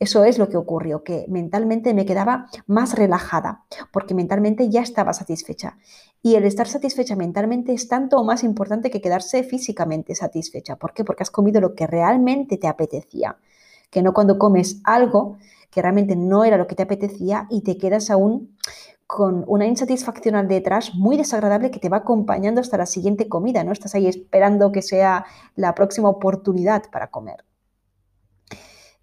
Eso 0.00 0.24
es 0.24 0.38
lo 0.38 0.48
que 0.48 0.56
ocurrió, 0.56 1.04
que 1.04 1.26
mentalmente 1.28 1.92
me 1.92 2.06
quedaba 2.06 2.46
más 2.66 2.94
relajada, 2.94 3.66
porque 3.92 4.14
mentalmente 4.14 4.70
ya 4.70 4.80
estaba 4.80 5.12
satisfecha. 5.12 5.76
Y 6.22 6.36
el 6.36 6.44
estar 6.44 6.66
satisfecha 6.66 7.16
mentalmente 7.16 7.74
es 7.74 7.86
tanto 7.86 8.24
más 8.24 8.42
importante 8.42 8.90
que 8.90 9.02
quedarse 9.02 9.44
físicamente 9.44 10.14
satisfecha. 10.14 10.76
¿Por 10.76 10.94
qué? 10.94 11.04
Porque 11.04 11.22
has 11.22 11.30
comido 11.30 11.60
lo 11.60 11.74
que 11.74 11.86
realmente 11.86 12.56
te 12.56 12.66
apetecía, 12.66 13.36
que 13.90 14.00
no 14.00 14.14
cuando 14.14 14.38
comes 14.38 14.80
algo 14.84 15.36
que 15.70 15.82
realmente 15.82 16.16
no 16.16 16.44
era 16.44 16.56
lo 16.56 16.66
que 16.66 16.74
te 16.74 16.82
apetecía 16.82 17.46
y 17.50 17.62
te 17.62 17.78
quedas 17.78 18.10
aún 18.10 18.56
con 19.06 19.44
una 19.48 19.66
insatisfacción 19.66 20.36
al 20.36 20.46
detrás 20.46 20.94
muy 20.94 21.16
desagradable 21.16 21.70
que 21.70 21.80
te 21.80 21.88
va 21.88 21.98
acompañando 21.98 22.60
hasta 22.60 22.76
la 22.76 22.86
siguiente 22.86 23.28
comida, 23.28 23.64
¿no? 23.64 23.72
Estás 23.72 23.94
ahí 23.96 24.06
esperando 24.06 24.70
que 24.70 24.82
sea 24.82 25.24
la 25.56 25.74
próxima 25.74 26.08
oportunidad 26.08 26.84
para 26.92 27.10
comer. 27.10 27.44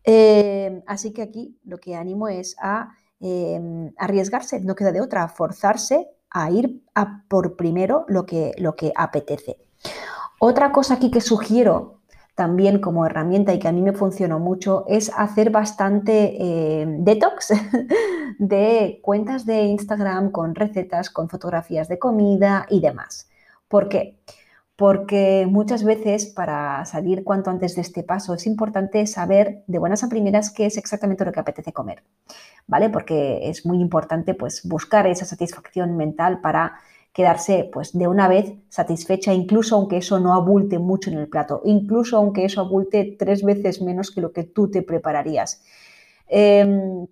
Eh, 0.06 0.82
así 0.88 1.12
que 1.12 1.22
aquí 1.22 1.60
lo 1.66 1.80
que 1.80 1.96
animo 1.96 2.30
es 2.30 2.56
a 2.62 2.92
eh, 3.20 3.92
arriesgarse, 3.98 4.62
no 4.62 4.76
queda 4.76 4.94
de 4.94 5.02
otra, 5.02 5.24
a 5.24 5.28
forzarse 5.28 6.08
a 6.30 6.52
ir 6.52 6.84
por 7.28 7.58
primero 7.58 8.06
lo 8.08 8.26
que, 8.26 8.54
lo 8.58 8.76
que 8.76 8.94
apetece. 8.96 9.58
Otra 10.40 10.72
cosa 10.72 10.94
aquí 10.94 11.12
que 11.12 11.20
sugiero 11.20 11.97
también 12.38 12.78
como 12.78 13.04
herramienta 13.04 13.52
y 13.52 13.58
que 13.58 13.68
a 13.68 13.72
mí 13.72 13.82
me 13.82 13.94
funcionó 13.94 14.38
mucho 14.38 14.86
es 14.88 15.12
hacer 15.18 15.50
bastante 15.50 16.36
eh, 16.40 16.86
detox 17.00 17.52
de 18.38 19.00
cuentas 19.02 19.48
de 19.48 19.64
Instagram 19.64 20.30
con 20.30 20.54
recetas, 20.54 21.10
con 21.10 21.30
fotografías 21.30 21.88
de 21.88 21.98
comida 21.98 22.68
y 22.70 22.80
demás. 22.80 23.28
¿Por 23.68 23.90
qué? 23.90 24.20
Porque 24.76 25.48
muchas 25.50 25.84
veces 25.84 26.28
para 26.28 26.86
salir 26.86 27.24
cuanto 27.24 27.50
antes 27.50 27.74
de 27.74 27.82
este 27.82 28.04
paso 28.04 28.36
es 28.36 28.46
importante 28.46 29.08
saber 29.08 29.64
de 29.66 29.80
buenas 29.80 30.04
a 30.04 30.08
primeras 30.08 30.52
qué 30.52 30.68
es 30.68 30.78
exactamente 30.78 31.26
lo 31.26 31.32
que 31.32 31.40
apetece 31.40 31.74
comer, 31.74 32.04
¿vale? 32.68 32.92
Porque 32.92 33.50
es 33.50 33.66
muy 33.66 33.82
importante 33.82 34.36
pues 34.36 34.62
buscar 34.64 35.08
esa 35.08 35.26
satisfacción 35.26 35.98
mental 35.98 36.40
para 36.42 36.82
quedarse 37.18 37.68
pues 37.74 37.98
de 37.98 38.08
una 38.08 38.28
vez 38.28 38.54
satisfecha, 38.70 39.34
incluso 39.34 39.76
aunque 39.76 39.98
eso 39.98 40.20
no 40.20 40.36
abulte 40.36 40.78
mucho 40.78 41.10
en 41.10 41.18
el 41.18 41.28
plato, 41.28 41.62
incluso 41.66 42.16
aunque 42.16 42.46
eso 42.46 42.62
abulte 42.62 43.16
tres 43.18 43.42
veces 43.42 43.82
menos 43.82 44.12
que 44.12 44.22
lo 44.22 44.32
que 44.32 44.44
tú 44.44 44.70
te 44.70 44.84
prepararías. 44.84 45.64
Em, 46.28 47.08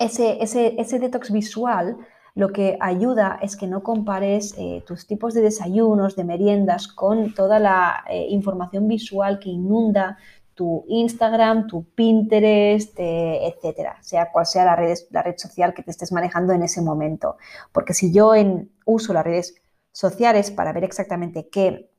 ese, 0.00 0.42
ese, 0.42 0.98
detox 0.98 1.30
visual 1.30 1.98
lo 2.34 2.48
que 2.48 2.76
ayuda 2.80 3.38
es 3.42 3.56
que 3.56 3.68
no 3.68 3.84
compares 3.84 4.56
eh, 4.58 4.82
tus 4.88 5.06
tipos 5.06 5.34
de 5.34 5.42
desayunos, 5.42 6.16
de 6.16 6.24
meriendas, 6.24 6.88
con 6.88 7.32
toda 7.32 7.60
la 7.60 8.02
eh, 8.10 8.26
información 8.30 8.88
visual 8.88 9.38
que 9.38 9.50
inunda 9.50 10.18
tu 10.54 10.84
Instagram, 10.88 11.66
tu 11.66 11.84
Pinterest, 11.94 12.98
eh, 12.98 13.46
etcétera, 13.48 13.98
sea 14.02 14.30
cual 14.32 14.46
sea 14.46 14.64
la 14.64 14.76
red, 14.76 14.96
la 15.10 15.22
red 15.22 15.36
social 15.36 15.74
que 15.74 15.82
te 15.82 15.90
estés 15.90 16.12
manejando 16.12 16.52
en 16.52 16.62
ese 16.62 16.80
momento. 16.80 17.36
Porque 17.72 17.94
si 17.94 18.12
yo 18.12 18.34
en, 18.34 18.70
uso 18.84 19.12
las 19.12 19.24
redes 19.24 19.54
sociales 19.92 20.50
para 20.50 20.72
ver 20.72 20.84
exactamente 20.84 21.48
qué 21.48 21.90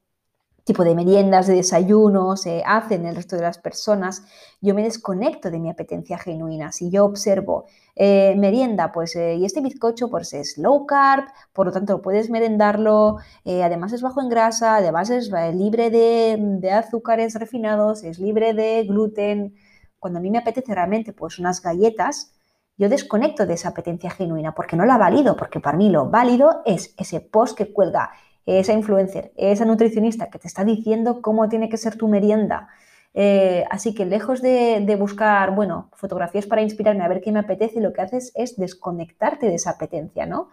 tipo 0.65 0.83
de 0.83 0.95
meriendas, 0.95 1.45
de 1.45 1.53
desayunos 1.53 2.41
se 2.41 2.63
hacen 2.65 3.05
el 3.05 3.15
resto 3.15 3.35
de 3.35 3.43
las 3.43 3.59
personas, 3.59 4.23
yo 4.61 4.73
me 4.73 4.81
desconecto 4.83 5.51
de 5.51 5.59
mi 5.59 5.69
apetencia 5.69 6.17
genuina. 6.17 6.71
Si 6.71 6.89
yo 6.89 7.05
observo 7.05 7.65
eh, 7.95 8.33
merienda, 8.35 8.91
pues, 8.91 9.15
eh, 9.15 9.35
y 9.35 9.45
este 9.45 9.61
bizcocho, 9.61 10.09
pues 10.09 10.33
es 10.33 10.57
low 10.57 10.87
carb, 10.87 11.25
por 11.53 11.67
lo 11.67 11.71
tanto 11.71 12.01
puedes 12.01 12.31
merendarlo, 12.31 13.17
eh, 13.45 13.63
además 13.63 13.93
es 13.93 14.01
bajo 14.01 14.21
en 14.21 14.29
grasa, 14.29 14.77
además 14.77 15.11
es 15.11 15.31
libre 15.53 15.91
de, 15.91 16.37
de, 16.39 16.71
azúcares 16.71 17.35
refinados, 17.35 18.03
es 18.03 18.17
libre 18.17 18.55
de 18.55 18.85
gluten. 18.85 19.53
Cuando 19.99 20.17
a 20.17 20.21
mí 20.21 20.31
me 20.31 20.39
apetece 20.39 20.73
realmente, 20.73 21.13
pues 21.13 21.37
unas 21.37 21.61
galletas, 21.61 22.33
yo 22.75 22.89
desconecto 22.89 23.45
de 23.45 23.53
esa 23.53 23.69
apetencia 23.69 24.09
genuina 24.09 24.55
porque 24.55 24.75
no 24.75 24.85
la 24.85 24.97
valido, 24.97 25.37
porque 25.37 25.59
para 25.59 25.77
mí 25.77 25.89
lo 25.89 26.09
válido 26.09 26.63
es 26.65 26.95
ese 26.97 27.21
post 27.21 27.55
que 27.55 27.71
cuelga 27.71 28.11
esa 28.45 28.73
influencer, 28.73 29.31
esa 29.35 29.65
nutricionista 29.65 30.29
que 30.29 30.39
te 30.39 30.47
está 30.47 30.63
diciendo 30.63 31.21
cómo 31.21 31.49
tiene 31.49 31.69
que 31.69 31.77
ser 31.77 31.97
tu 31.97 32.07
merienda. 32.07 32.69
Eh, 33.13 33.63
así 33.71 33.95
que 33.95 34.05
lejos 34.05 34.41
de, 34.41 34.95
buscar, 34.99 35.55
bueno, 35.55 35.89
fotografías 35.93 36.45
para 36.45 36.61
inspirarme 36.61 37.03
a 37.03 37.07
ver 37.07 37.21
qué 37.21 37.31
me 37.31 37.39
apetece, 37.39 37.79
lo 37.79 37.93
que 37.93 38.01
haces 38.01 38.31
es 38.35 38.57
desconectarte 38.57 39.47
de 39.47 39.55
esa 39.55 39.71
apetencia, 39.71 40.25
¿no? 40.25 40.49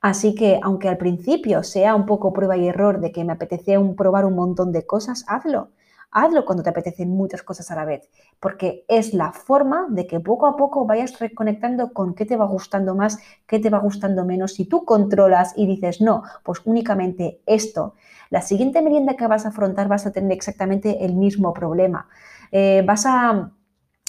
Así 0.00 0.34
que 0.34 0.58
aunque 0.62 0.88
al 0.88 0.96
principio 0.96 1.62
sea 1.62 1.94
un 1.94 2.06
poco 2.06 2.32
prueba 2.32 2.56
y 2.56 2.68
error 2.68 3.00
de 3.00 3.12
que 3.12 3.24
me 3.24 3.32
apetece 3.34 3.78
un, 3.78 3.96
probar 3.96 4.24
un 4.24 4.34
montón 4.34 4.72
de 4.72 4.86
cosas, 4.86 5.24
hazlo. 5.28 5.70
Hazlo 6.12 6.44
cuando 6.44 6.62
te 6.64 6.70
apetecen 6.70 7.10
muchas 7.10 7.42
cosas 7.42 7.70
a 7.70 7.76
la 7.76 7.84
vez, 7.84 8.08
porque 8.40 8.84
es 8.88 9.14
la 9.14 9.32
forma 9.32 9.86
de 9.90 10.06
que 10.06 10.18
poco 10.18 10.46
a 10.46 10.56
poco 10.56 10.84
vayas 10.84 11.18
reconectando 11.20 11.92
con 11.92 12.14
qué 12.14 12.26
te 12.26 12.36
va 12.36 12.46
gustando 12.46 12.94
más, 12.96 13.18
qué 13.46 13.60
te 13.60 13.70
va 13.70 13.78
gustando 13.78 14.24
menos. 14.24 14.54
Si 14.54 14.64
tú 14.64 14.84
controlas 14.84 15.52
y 15.56 15.66
dices, 15.66 16.00
no, 16.00 16.22
pues 16.42 16.62
únicamente 16.64 17.40
esto, 17.46 17.94
la 18.30 18.42
siguiente 18.42 18.82
merienda 18.82 19.14
que 19.14 19.26
vas 19.26 19.44
a 19.46 19.50
afrontar 19.50 19.88
vas 19.88 20.06
a 20.06 20.12
tener 20.12 20.32
exactamente 20.32 21.04
el 21.04 21.14
mismo 21.14 21.52
problema. 21.52 22.08
Eh, 22.50 22.82
vas, 22.86 23.06
a, 23.06 23.52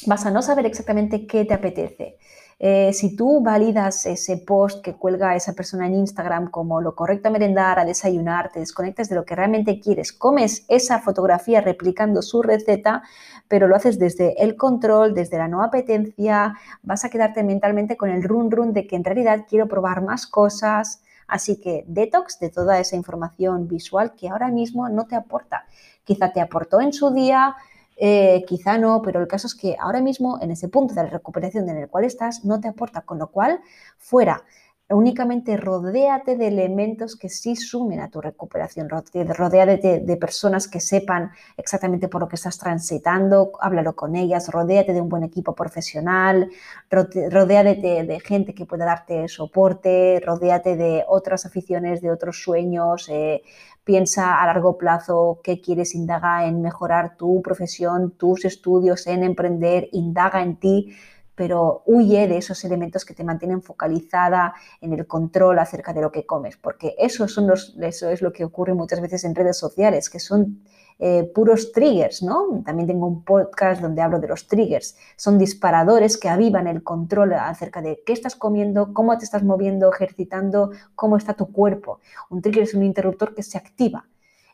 vas 0.08 0.25
a 0.25 0.31
no 0.31 0.41
saber 0.41 0.65
exactamente 0.65 1.27
qué 1.27 1.46
te 1.46 1.53
apetece. 1.53 2.17
Eh, 2.63 2.93
si 2.93 3.15
tú 3.15 3.41
validas 3.41 4.05
ese 4.05 4.37
post 4.37 4.83
que 4.83 4.93
cuelga 4.93 5.35
esa 5.35 5.53
persona 5.53 5.87
en 5.87 5.95
Instagram 5.95 6.51
como 6.51 6.79
lo 6.79 6.93
correcto 6.93 7.29
a 7.29 7.31
merendar, 7.31 7.79
a 7.79 7.85
desayunar, 7.85 8.51
te 8.51 8.59
desconectas 8.59 9.09
de 9.09 9.15
lo 9.15 9.25
que 9.25 9.35
realmente 9.35 9.79
quieres, 9.79 10.13
comes 10.13 10.63
esa 10.67 10.99
fotografía 10.99 11.61
replicando 11.61 12.21
su 12.21 12.43
receta, 12.43 13.01
pero 13.47 13.67
lo 13.67 13.75
haces 13.75 13.97
desde 13.97 14.43
el 14.43 14.57
control, 14.57 15.15
desde 15.15 15.39
la 15.39 15.47
no 15.47 15.63
apetencia, 15.63 16.53
vas 16.83 17.03
a 17.03 17.09
quedarte 17.09 17.43
mentalmente 17.43 17.97
con 17.97 18.11
el 18.11 18.21
run 18.21 18.51
run 18.51 18.73
de 18.73 18.85
que 18.85 18.95
en 18.95 19.05
realidad 19.05 19.47
quiero 19.49 19.67
probar 19.67 20.03
más 20.03 20.27
cosas. 20.27 21.01
Así 21.27 21.59
que 21.59 21.83
detox 21.87 22.39
de 22.39 22.51
toda 22.51 22.79
esa 22.79 22.95
información 22.95 23.67
visual 23.67 24.13
que 24.13 24.29
ahora 24.29 24.49
mismo 24.49 24.87
no 24.87 25.07
te 25.07 25.15
aporta. 25.15 25.65
Quizá 26.03 26.31
te 26.31 26.41
aportó 26.41 26.79
en 26.79 26.93
su 26.93 27.09
día, 27.09 27.55
eh, 28.03 28.43
quizá 28.48 28.79
no, 28.79 29.03
pero 29.03 29.22
el 29.22 29.27
caso 29.27 29.46
es 29.46 29.53
que 29.53 29.77
ahora 29.79 30.01
mismo 30.01 30.40
en 30.42 30.50
ese 30.50 30.70
punto 30.70 30.96
de 30.96 31.03
la 31.03 31.09
recuperación 31.09 31.70
en 31.70 31.77
el 31.77 31.87
cual 31.87 32.03
estás 32.03 32.44
no 32.44 32.59
te 32.59 32.68
aporta, 32.68 33.01
con 33.03 33.20
lo 33.20 33.27
cual 33.29 33.61
fuera. 34.00 34.44
Únicamente 34.91 35.55
rodéate 35.55 36.35
de 36.35 36.47
elementos 36.47 37.15
que 37.15 37.29
sí 37.29 37.55
sumen 37.55 38.01
a 38.01 38.09
tu 38.09 38.19
recuperación, 38.19 38.89
rodéate 38.89 40.01
de, 40.01 40.17
personas 40.17 40.67
que 40.67 40.81
sepan 40.81 41.31
exactamente 41.55 42.09
por 42.09 42.21
lo 42.21 42.27
que 42.27 42.35
estás 42.35 42.57
transitando, 42.57 43.53
háblalo 43.61 43.95
con 43.95 44.15
ellas, 44.15 44.49
rodéate 44.49 44.93
de 44.93 44.99
un 44.99 45.07
buen 45.07 45.23
equipo 45.23 45.55
profesional, 45.55 46.49
rodéate 46.89 48.03
de, 48.03 48.19
gente 48.19 48.53
que 48.53 48.65
pueda 48.65 48.85
darte 48.85 49.27
soporte, 49.27 50.21
rodéate 50.25 50.75
de 50.75 51.05
otras 51.07 51.45
aficiones, 51.45 52.01
de 52.01 52.11
otros 52.11 52.43
sueños, 52.43 53.07
eh, 53.09 53.43
piensa 53.83 54.41
a 54.41 54.45
largo 54.45 54.77
plazo 54.77 55.39
qué 55.43 55.61
quieres, 55.61 55.95
indaga 55.95 56.45
en 56.45 56.61
mejorar 56.61 57.15
tu 57.17 57.41
profesión, 57.41 58.11
tus 58.11 58.45
estudios, 58.45 59.07
en 59.07 59.23
emprender, 59.23 59.89
indaga 59.93 60.43
en 60.43 60.57
ti, 60.57 60.93
pero 61.35 61.83
huye 61.85 62.27
de 62.27 62.37
esos 62.37 62.63
elementos 62.63 63.05
que 63.05 63.13
te 63.13 63.24
mantienen 63.24 63.61
focalizada 63.61 64.53
en 64.79 64.94
el 64.94 65.07
control 65.07 65.59
acerca 65.59 65.94
de 65.94 66.01
lo 66.01 66.11
que 66.11 66.25
comes, 66.25 66.57
porque 66.57 66.96
eso, 66.98 67.27
son 67.27 67.48
los, 67.48 67.75
eso 67.81 68.09
es 68.09 68.22
lo 68.22 68.31
que 68.31 68.44
ocurre 68.44 68.74
muchas 68.74 69.01
veces 69.01 69.24
en 69.24 69.35
redes 69.35 69.57
sociales, 69.57 70.09
que 70.09 70.20
son 70.20 70.61
eh, 71.03 71.24
puros 71.33 71.72
triggers, 71.72 72.22
¿no? 72.22 72.61
También 72.63 72.87
tengo 72.87 73.07
un 73.07 73.24
podcast 73.24 73.81
donde 73.81 74.03
hablo 74.03 74.20
de 74.20 74.27
los 74.27 74.48
triggers. 74.48 74.96
Son 75.15 75.39
disparadores 75.39 76.15
que 76.15 76.29
avivan 76.29 76.67
el 76.67 76.83
control 76.83 77.33
acerca 77.33 77.81
de 77.81 78.03
qué 78.05 78.13
estás 78.13 78.35
comiendo, 78.35 78.94
cómo 78.94 79.17
te 79.17 79.25
estás 79.25 79.41
moviendo, 79.41 79.91
ejercitando, 79.91 80.70
cómo 80.94 81.17
está 81.17 81.33
tu 81.33 81.51
cuerpo. 81.51 82.01
Un 82.29 82.44
trigger 82.44 82.63
es 82.63 82.75
un 82.75 82.83
interruptor 82.83 83.33
que 83.33 83.41
se 83.41 83.57
activa 83.57 84.05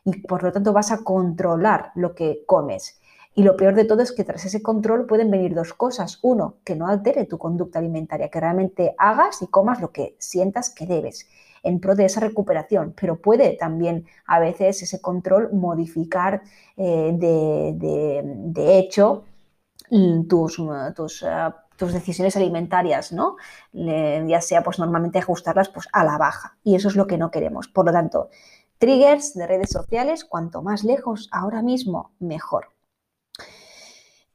y 0.04 0.22
por 0.22 0.42
lo 0.42 0.50
tanto 0.50 0.72
vas 0.72 0.90
a 0.90 1.04
controlar 1.04 1.92
lo 1.94 2.14
que 2.14 2.44
comes. 2.46 2.98
Y 3.34 3.42
lo 3.42 3.56
peor 3.56 3.74
de 3.74 3.84
todo 3.84 4.02
es 4.02 4.12
que 4.12 4.24
tras 4.24 4.44
ese 4.44 4.62
control 4.62 5.06
pueden 5.06 5.30
venir 5.30 5.54
dos 5.54 5.72
cosas. 5.72 6.18
Uno, 6.22 6.56
que 6.64 6.74
no 6.74 6.88
altere 6.88 7.24
tu 7.24 7.38
conducta 7.38 7.78
alimentaria, 7.78 8.30
que 8.30 8.40
realmente 8.40 8.94
hagas 8.98 9.42
y 9.42 9.46
comas 9.46 9.80
lo 9.80 9.92
que 9.92 10.16
sientas 10.18 10.70
que 10.70 10.86
debes 10.86 11.28
en 11.62 11.80
pro 11.80 11.94
de 11.94 12.04
esa 12.04 12.20
recuperación, 12.20 12.94
pero 12.98 13.20
puede 13.20 13.56
también 13.56 14.06
a 14.26 14.38
veces 14.40 14.82
ese 14.82 15.00
control 15.00 15.52
modificar 15.52 16.42
eh, 16.76 17.12
de, 17.14 18.78
hecho 18.78 19.24
tus, 20.28 20.60
tus, 20.94 21.22
eh, 21.22 21.50
tus, 21.76 21.92
decisiones 21.92 22.36
alimentarias, 22.36 23.12
¿no? 23.12 23.36
ya 23.72 24.40
sea 24.40 24.62
pues 24.62 24.78
normalmente 24.78 25.18
ajustarlas 25.18 25.68
pues, 25.68 25.88
a 25.92 26.04
la 26.04 26.18
baja 26.18 26.56
y 26.64 26.74
eso 26.74 26.88
es 26.88 26.96
lo 26.96 27.06
que 27.06 27.18
no 27.18 27.30
queremos. 27.30 27.68
Por 27.68 27.86
lo 27.86 27.92
tanto, 27.92 28.30
triggers 28.78 29.34
de 29.34 29.46
redes 29.46 29.70
sociales, 29.70 30.24
cuanto 30.24 30.62
más 30.62 30.84
lejos 30.84 31.28
ahora 31.32 31.62
mismo, 31.62 32.12
mejor. 32.18 32.77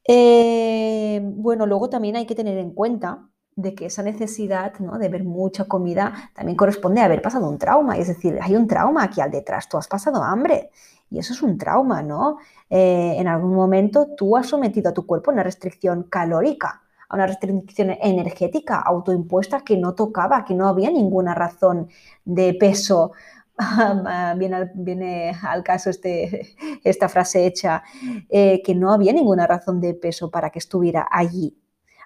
Eh, 0.06 1.22
bueno, 1.24 1.66
luego 1.66 1.90
también 1.90 2.16
hay 2.16 2.26
que 2.26 2.36
tener 2.36 2.58
en 2.58 2.72
cuenta 2.72 3.30
de 3.56 3.76
que 3.76 3.86
esa 3.86 4.04
necesidad 4.04 4.78
¿no? 4.80 4.98
de 4.98 5.10
ver 5.10 5.24
mucha 5.24 5.66
comida 5.66 6.32
también 6.36 6.58
corresponde 6.58 7.02
a 7.02 7.06
haber 7.06 7.22
pasado 7.22 7.50
un 7.50 7.58
trauma. 7.58 7.98
Es 7.98 8.08
decir, 8.08 8.38
hay 8.42 8.56
un 8.56 8.68
trauma 8.68 9.04
aquí 9.04 9.22
al 9.22 9.32
detrás, 9.32 9.70
tú 9.70 9.78
has 9.78 9.88
pasado 9.88 10.24
hambre 10.24 10.72
y 11.10 11.20
eso 11.20 11.34
es 11.34 11.42
un 11.44 11.58
trauma, 11.58 12.02
¿no? 12.02 12.38
Eh, 12.70 13.16
en 13.18 13.28
algún 13.28 13.54
momento 13.54 14.08
tú 14.18 14.36
has 14.36 14.48
sometido 14.48 14.90
a 14.90 14.94
tu 14.94 15.06
cuerpo 15.06 15.30
a 15.30 15.34
una 15.36 15.44
restricción 15.44 16.04
calórica, 16.04 16.82
a 17.08 17.16
una 17.16 17.28
restricción 17.28 17.92
energética 18.02 18.80
autoimpuesta 18.80 19.62
que 19.62 19.78
no 19.78 19.94
tocaba, 19.94 20.44
que 20.44 20.56
no 20.56 20.68
había 20.68 20.90
ninguna 20.90 21.36
razón 21.36 21.88
de 22.26 22.56
peso. 22.56 23.12
viene, 24.38 24.72
viene, 24.76 25.36
al 25.42 25.64
caso 25.64 25.90
este, 25.90 26.56
esta 26.84 27.10
frase 27.10 27.46
hecha, 27.46 27.84
eh, 28.30 28.62
que 28.64 28.76
no 28.76 28.92
había 28.92 29.14
ninguna 29.14 29.48
razón 29.48 29.80
de 29.82 29.94
peso 29.94 30.32
para 30.32 30.50
que 30.50 30.60
estuviera 30.60 31.08
allí 31.10 31.58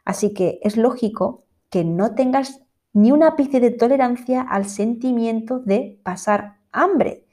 Así 0.08 0.34
que 0.34 0.62
es 0.64 0.78
lógico 0.78 1.44
que 1.70 1.84
no 1.84 2.16
tengas 2.16 2.62
ni 2.94 3.12
un 3.12 3.24
ápice 3.24 3.60
de 3.60 3.72
tolerancia 3.72 4.42
al 4.42 4.64
sentimiento 4.64 5.60
de 5.60 6.00
pasar 6.02 6.60
hambre. 6.72 7.26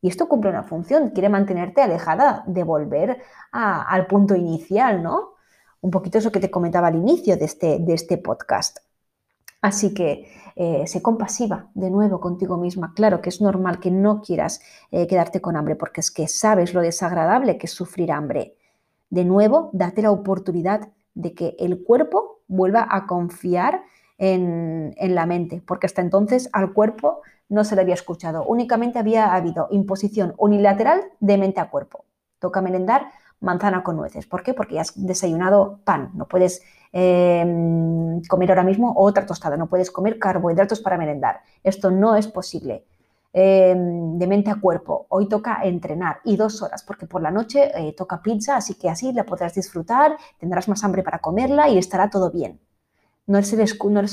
Y 0.00 0.08
esto 0.08 0.30
cumple 0.30 0.48
una 0.48 0.62
función, 0.62 1.10
quiere 1.10 1.28
mantenerte 1.28 1.82
alejada 1.82 2.42
de 2.46 2.64
volver 2.64 3.20
al 3.52 4.06
punto 4.06 4.34
inicial, 4.34 5.02
¿no? 5.02 5.34
Un 5.82 5.90
poquito 5.90 6.16
eso 6.16 6.32
que 6.32 6.40
te 6.40 6.50
comentaba 6.50 6.88
al 6.88 6.96
inicio 6.96 7.36
de 7.36 7.44
este, 7.44 7.78
de 7.80 7.92
este 7.92 8.16
podcast. 8.16 8.78
Así 9.62 9.94
que 9.94 10.28
eh, 10.56 10.86
sé 10.86 11.00
compasiva 11.00 11.70
de 11.74 11.90
nuevo 11.90 12.20
contigo 12.20 12.56
misma. 12.56 12.92
Claro 12.94 13.22
que 13.22 13.30
es 13.30 13.40
normal 13.40 13.80
que 13.80 13.90
no 13.90 14.20
quieras 14.20 14.60
eh, 14.90 15.06
quedarte 15.06 15.40
con 15.40 15.56
hambre 15.56 15.76
porque 15.76 16.00
es 16.00 16.10
que 16.10 16.28
sabes 16.28 16.74
lo 16.74 16.82
desagradable 16.82 17.56
que 17.56 17.66
es 17.66 17.72
sufrir 17.72 18.12
hambre. 18.12 18.56
De 19.08 19.24
nuevo, 19.24 19.70
date 19.72 20.02
la 20.02 20.10
oportunidad 20.10 20.88
de 21.14 21.34
que 21.34 21.56
el 21.58 21.82
cuerpo 21.84 22.40
vuelva 22.48 22.86
a 22.90 23.06
confiar 23.06 23.82
en, 24.18 24.94
la 24.98 25.26
mente, 25.26 25.62
porque 25.66 25.86
hasta 25.86 26.00
entonces 26.00 26.48
al 26.52 26.72
cuerpo 26.72 27.22
no 27.48 27.64
se 27.64 27.74
le 27.74 27.82
había 27.82 27.94
escuchado, 27.94 28.44
únicamente 28.44 28.98
había 28.98 29.34
habido 29.34 29.66
imposición 29.70 30.34
unilateral 30.38 31.02
de 31.18 31.38
mente 31.38 31.60
a 31.60 31.70
cuerpo. 31.70 32.04
Toca 32.38 32.62
merendar 32.62 33.10
manzana 33.40 33.82
con 33.82 33.96
nueces. 33.96 34.26
¿Por 34.26 34.42
qué? 34.42 34.54
Porque 34.54 34.76
ya 34.76 34.82
has 34.82 34.92
desayunado 34.94 35.80
pan, 35.84 36.10
no 36.14 36.28
puedes 36.28 36.62
em, 36.92 38.20
comer 38.28 38.50
ahora 38.50 38.64
mismo 38.64 38.92
otra 38.96 39.26
tostada, 39.26 39.56
no 39.56 39.68
puedes 39.68 39.90
comer 39.90 40.18
carbohidratos 40.18 40.80
para 40.80 40.98
merendar. 40.98 41.40
Esto 41.62 41.90
no 41.90 42.16
es 42.16 42.28
posible. 42.28 42.84
em, 43.34 44.18
de 44.18 44.26
mente 44.26 44.50
a 44.50 44.60
cuerpo. 44.60 45.06
Hoy 45.08 45.26
toca 45.28 45.62
entrenar 45.64 46.20
y 46.24 46.36
dos 46.36 46.60
horas, 46.62 46.82
porque 46.82 47.06
por 47.06 47.22
la 47.22 47.30
noche 47.30 47.70
eh, 47.74 47.94
toca 47.96 48.20
pizza, 48.22 48.56
así 48.56 48.74
que 48.74 48.90
así 48.90 49.12
la 49.12 49.24
podrás 49.24 49.54
disfrutar, 49.54 50.16
tendrás 50.38 50.68
más 50.68 50.84
hambre 50.84 51.02
para 51.02 51.18
comerla 51.20 51.68
y 51.68 51.78
estará 51.78 52.10
todo 52.10 52.30
bien. 52.30 52.60
No 53.26 53.42
se, 53.42 53.56
le, 53.56 53.64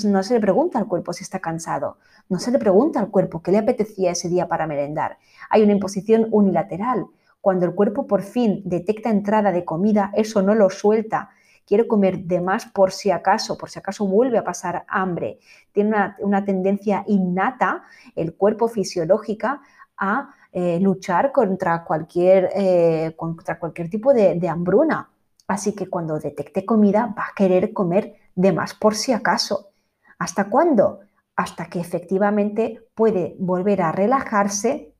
no 0.05 0.23
se 0.23 0.33
le 0.33 0.39
pregunta 0.39 0.77
al 0.79 0.87
cuerpo 0.87 1.13
si 1.13 1.23
está 1.23 1.39
cansado, 1.39 1.97
no 2.29 2.39
se 2.39 2.51
le 2.51 2.59
pregunta 2.59 2.99
al 2.99 3.09
cuerpo 3.09 3.41
qué 3.41 3.51
le 3.51 3.57
apetecía 3.57 4.11
ese 4.11 4.29
día 4.29 4.47
para 4.47 4.67
merendar. 4.67 5.17
Hay 5.49 5.63
una 5.63 5.73
imposición 5.73 6.27
unilateral. 6.31 7.07
Cuando 7.41 7.65
el 7.65 7.73
cuerpo 7.73 8.05
por 8.05 8.21
fin 8.21 8.61
detecta 8.65 9.09
entrada 9.09 9.51
de 9.51 9.65
comida, 9.65 10.11
eso 10.13 10.41
no 10.41 10.55
lo 10.55 10.69
suelta 10.69 11.29
quiero 11.69 11.87
comer 11.87 12.23
de 12.23 12.41
más 12.41 12.65
por 12.65 12.91
si 12.91 13.11
acaso, 13.11 13.55
por 13.55 13.69
si 13.69 13.77
acaso 13.77 14.07
vuelve 14.07 14.39
a 14.39 14.43
pasar 14.43 14.85
hambre. 14.87 15.37
Tiene 15.71 16.15
una, 16.17 16.43
tendencia 16.43 17.03
innata, 17.05 17.83
el 18.15 18.33
cuerpo 18.33 18.67
fisiológica, 18.67 19.61
a 19.95 20.33
eh, 20.51 20.79
luchar 20.79 21.31
contra 21.31 21.83
cualquier, 21.83 22.49
eh, 22.55 23.13
contra 23.15 23.59
cualquier 23.59 23.87
tipo 23.87 24.15
de, 24.15 24.33
de 24.33 24.49
hambruna. 24.49 25.11
Así 25.47 25.75
que 25.75 25.87
cuando 25.87 26.17
detecte 26.17 26.65
comida 26.65 27.13
va 27.15 27.25
a 27.25 27.35
querer 27.35 27.71
comer 27.71 28.15
de 28.33 28.51
más 28.51 28.73
por 28.73 28.95
si 28.95 29.13
acaso. 29.13 29.69
¿Hasta 30.17 30.49
cuándo? 30.49 31.01
Hasta 31.35 31.67
que 31.67 31.79
efectivamente 31.79 32.87
puede 32.95 33.35
volver 33.37 33.83
a 33.83 33.91
relajarse 33.91 34.95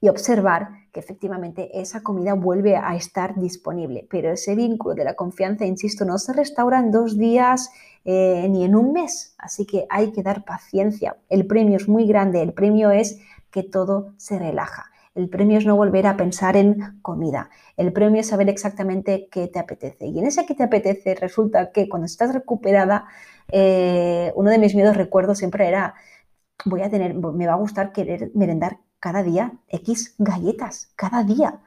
y 0.00 0.08
observar 0.08 0.83
que 0.94 1.00
efectivamente 1.00 1.80
esa 1.80 2.02
comida 2.02 2.34
vuelve 2.34 2.76
a 2.76 2.94
estar 2.94 3.34
disponible. 3.34 4.06
Pero 4.08 4.30
ese 4.30 4.54
vínculo 4.54 4.94
de 4.94 5.04
la 5.04 5.14
confianza, 5.14 5.66
insisto, 5.66 6.04
no 6.04 6.18
se 6.18 6.32
restaura 6.32 6.78
en 6.78 6.92
dos 6.92 7.18
días 7.18 7.70
eh, 8.04 8.46
ni 8.48 8.64
en 8.64 8.76
un 8.76 8.92
mes. 8.92 9.34
Así 9.36 9.66
que 9.66 9.86
hay 9.90 10.12
que 10.12 10.22
dar 10.22 10.44
paciencia. 10.44 11.16
El 11.28 11.46
premio 11.46 11.76
es 11.76 11.88
muy 11.88 12.06
grande. 12.06 12.40
El 12.42 12.52
premio 12.52 12.92
es 12.92 13.18
que 13.50 13.64
todo 13.64 14.14
se 14.18 14.38
relaja. 14.38 14.84
El 15.16 15.28
premio 15.28 15.58
es 15.58 15.66
no 15.66 15.76
volver 15.76 16.06
a 16.06 16.16
pensar 16.16 16.56
en 16.56 17.00
comida. 17.02 17.50
El 17.76 17.92
premio 17.92 18.20
es 18.20 18.28
saber 18.28 18.48
exactamente 18.48 19.28
qué 19.32 19.48
te 19.48 19.58
apetece. 19.58 20.06
Y 20.06 20.20
en 20.20 20.26
ese 20.26 20.46
que 20.46 20.54
te 20.54 20.62
apetece 20.62 21.16
resulta 21.16 21.72
que 21.72 21.88
cuando 21.88 22.06
estás 22.06 22.32
recuperada, 22.32 23.06
eh, 23.50 24.32
uno 24.36 24.50
de 24.50 24.58
mis 24.58 24.76
miedos 24.76 24.96
recuerdos 24.96 25.38
siempre 25.38 25.66
era, 25.66 25.94
voy 26.64 26.82
a 26.82 26.90
tener, 26.90 27.14
me 27.14 27.46
va 27.48 27.54
a 27.54 27.56
gustar 27.56 27.92
querer 27.92 28.30
merendar 28.34 28.78
cada 29.04 29.22
día 29.22 29.52
X 29.68 30.14
galletas, 30.16 30.90
cada 30.96 31.24
día. 31.24 31.60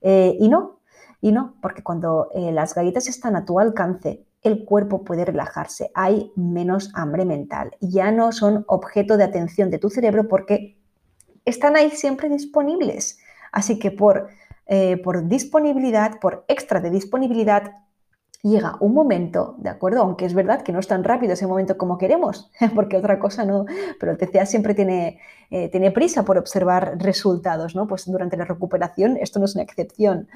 Eh, 0.00 0.36
y 0.40 0.48
no, 0.48 0.80
y 1.20 1.30
no, 1.30 1.54
porque 1.62 1.84
cuando 1.84 2.30
eh, 2.34 2.50
las 2.50 2.74
galletas 2.74 3.06
están 3.06 3.36
a 3.36 3.44
tu 3.44 3.60
alcance, 3.60 4.26
el 4.42 4.64
cuerpo 4.64 5.04
puede 5.04 5.24
relajarse, 5.24 5.92
hay 5.94 6.32
menos 6.34 6.90
hambre 6.94 7.24
mental, 7.24 7.76
ya 7.80 8.10
no 8.10 8.32
son 8.32 8.64
objeto 8.66 9.16
de 9.16 9.22
atención 9.22 9.70
de 9.70 9.78
tu 9.78 9.88
cerebro 9.88 10.26
porque 10.26 10.78
están 11.44 11.76
ahí 11.76 11.90
siempre 11.90 12.28
disponibles. 12.28 13.20
Así 13.52 13.78
que 13.78 13.92
por, 13.92 14.26
eh, 14.66 14.96
por 14.96 15.28
disponibilidad, 15.28 16.18
por 16.18 16.44
extra 16.48 16.80
de 16.80 16.90
disponibilidad, 16.90 17.70
llega 18.42 18.76
un 18.80 18.94
momento, 18.94 19.54
¿de 19.58 19.68
acuerdo? 19.68 20.00
Aunque 20.02 20.24
es 20.24 20.34
verdad 20.34 20.62
que 20.62 20.72
no 20.72 20.78
es 20.78 20.88
tan 20.88 21.04
rápido 21.04 21.34
ese 21.34 21.46
momento 21.46 21.76
como 21.76 21.98
queremos, 21.98 22.50
porque 22.74 22.96
otra 22.96 23.18
cosa 23.18 23.44
no, 23.44 23.66
pero 23.98 24.12
el 24.12 24.18
TCA 24.18 24.46
siempre 24.46 24.74
tiene, 24.74 25.20
eh, 25.50 25.68
tiene 25.68 25.90
prisa 25.90 26.24
por 26.24 26.38
observar 26.38 26.96
resultados, 26.98 27.74
¿no? 27.74 27.86
Pues 27.86 28.10
durante 28.10 28.36
la 28.36 28.44
recuperación 28.44 29.16
esto 29.18 29.38
no 29.38 29.44
es 29.44 29.54
una 29.54 29.64
excepción. 29.64 30.28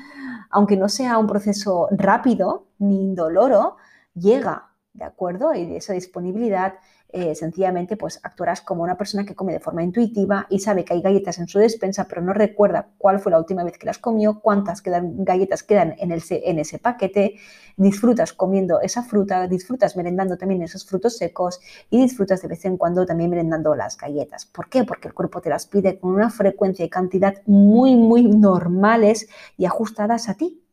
Aunque 0.51 0.77
no 0.77 0.89
sea 0.89 1.19
un 1.19 1.27
proceso 1.27 1.89
rápido 1.91 2.67
ni 2.79 3.03
indoloro, 3.03 3.77
llega, 4.15 4.71
¿de 4.93 5.05
acuerdo? 5.05 5.55
Y 5.55 5.77
esa 5.77 5.95
disponibilidad 5.95 6.75
eh, 7.17 7.37
sencillamente 7.37 7.97
pues 7.97 8.19
actuarás 8.25 8.61
como 8.61 8.83
una 8.83 8.97
persona 8.97 9.25
que 9.25 9.37
come 9.37 9.53
de 9.53 9.61
forma 9.61 9.85
intuitiva 9.85 10.49
y 10.51 10.59
sabe 10.59 10.85
que 10.85 10.95
hay 10.95 11.01
galletas 11.01 11.39
en 11.39 11.47
su 11.47 11.61
despensa, 11.61 12.09
pero 12.09 12.21
no 12.21 12.33
recuerda 12.33 12.89
cuál 12.99 13.21
fue 13.21 13.31
la 13.31 13.39
última 13.39 13.63
vez 13.63 13.79
que 13.79 13.87
las 13.87 13.99
comió, 13.99 14.41
cuántas 14.41 14.83
galletas 14.83 15.63
quedan 15.63 15.95
en, 15.99 16.11
ese 16.11 16.79
paquete, 16.81 17.37
disfrutas 17.77 18.33
comiendo 18.33 18.81
esa 18.81 19.05
fruta, 19.05 19.47
disfrutas 19.47 19.97
merendando 19.97 20.37
también 20.37 20.63
esos 20.63 20.85
frutos 20.85 21.17
secos 21.17 21.61
y 21.89 22.03
disfrutas 22.03 22.43
de 22.43 22.49
vez 22.49 22.65
en 22.65 22.77
cuando 22.77 23.07
también 23.07 23.31
merendando 23.31 23.77
las 23.77 23.97
galletas. 23.97 24.45
¿Por 24.47 24.69
qué? 24.69 24.83
Porque 24.83 25.07
el 25.07 25.15
cuerpo 25.15 25.41
te 25.41 25.51
las 25.51 25.67
pide 25.67 26.01
con 26.01 26.11
una 26.11 26.31
frecuencia 26.31 26.85
y 26.85 26.89
cantidad 26.89 27.43
muy, 27.47 27.95
muy 27.95 28.25
normales 28.25 29.29
y 29.57 29.67
ajustadas 29.67 30.29
a 30.29 30.35
ti. 30.35 30.65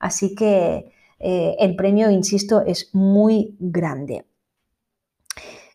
Así 0.00 0.34
que 0.34 0.92
eh, 1.20 1.54
el 1.60 1.76
premio, 1.76 2.10
insisto, 2.10 2.62
es 2.62 2.92
muy 2.92 3.56
grande. 3.60 4.24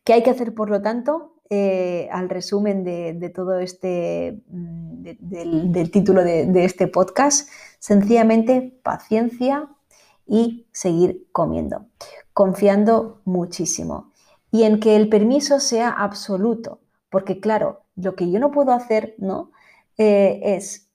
¿Qué 0.04 0.14
hay 0.14 0.24
que 0.24 0.32
hacer, 0.32 0.54
por 0.54 0.70
lo 0.70 0.82
tanto? 0.82 1.34
Eh, 1.50 2.10
al 2.12 2.30
resumen 2.30 2.84
de, 2.84 3.30
todo 3.30 3.60
este, 3.60 4.42
mm, 4.48 5.04
del, 5.20 5.92
título 5.92 6.24
de, 6.24 6.66
este 6.66 6.88
podcast, 6.88 7.50
sencillamente 7.80 8.80
paciencia 8.82 9.70
y 10.26 10.68
seguir 10.72 11.28
comiendo, 11.32 11.86
confiando 12.34 13.22
muchísimo 13.26 14.12
y 14.52 14.64
en 14.64 14.80
que 14.80 14.96
el 14.96 15.10
permiso 15.10 15.60
sea 15.60 15.90
absoluto, 15.90 16.80
porque 17.10 17.40
claro, 17.40 17.84
lo 17.96 18.16
que 18.16 18.32
yo 18.32 18.40
no 18.40 18.52
puedo 18.52 18.72
hacer, 18.72 19.16
¿no? 19.18 19.52
Eh, 19.98 20.40
es 20.44 20.90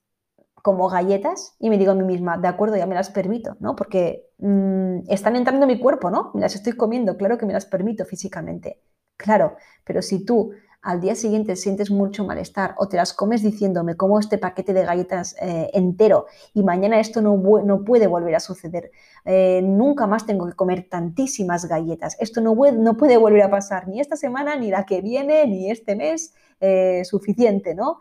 como 0.62 0.88
galletas 0.88 1.54
y 1.58 1.70
me 1.70 1.78
digo 1.78 1.92
a 1.92 1.94
mí 1.94 2.04
misma, 2.04 2.36
de 2.36 2.48
acuerdo, 2.48 2.76
ya 2.76 2.86
me 2.86 2.94
las 2.94 3.10
permito, 3.10 3.56
¿no? 3.60 3.76
Porque 3.76 4.28
mm, 4.38 5.08
están 5.08 5.36
entrando 5.36 5.66
en 5.66 5.72
mi 5.72 5.78
cuerpo, 5.78 6.10
¿no? 6.10 6.30
Me 6.34 6.40
las 6.40 6.54
estoy 6.54 6.72
comiendo, 6.72 7.16
claro 7.16 7.38
que 7.38 7.46
me 7.46 7.52
las 7.52 7.66
permito 7.66 8.04
físicamente. 8.04 8.80
Claro, 9.18 9.56
pero 9.84 10.00
si 10.00 10.24
tú 10.24 10.52
al 10.80 11.00
día 11.00 11.16
siguiente 11.16 11.56
sientes 11.56 11.90
mucho 11.90 12.24
malestar 12.24 12.74
o 12.78 12.88
te 12.88 12.96
las 12.96 13.12
comes 13.12 13.42
diciendo 13.42 13.82
me 13.82 13.96
como 13.96 14.20
este 14.20 14.38
paquete 14.38 14.72
de 14.72 14.84
galletas 14.84 15.34
eh, 15.42 15.70
entero 15.74 16.26
y 16.54 16.62
mañana 16.62 17.00
esto 17.00 17.20
no, 17.20 17.36
no, 17.64 17.84
puede 17.84 18.06
volver 18.06 18.36
a 18.36 18.40
suceder, 18.40 18.92
eh, 19.24 19.60
nunca 19.62 20.06
más 20.06 20.24
tengo 20.24 20.46
que 20.46 20.54
comer 20.54 20.88
tantísimas 20.88 21.66
galletas, 21.66 22.16
esto 22.20 22.40
no, 22.40 22.54
no, 22.54 22.96
puede 22.96 23.16
volver 23.16 23.42
a 23.42 23.50
pasar 23.50 23.88
ni 23.88 24.00
esta 24.00 24.16
semana, 24.16 24.54
ni 24.54 24.70
la 24.70 24.86
que 24.86 25.02
viene, 25.02 25.46
ni 25.48 25.68
este 25.70 25.96
mes, 25.96 26.32
eh, 26.60 27.02
suficiente, 27.04 27.74
¿no? 27.74 28.00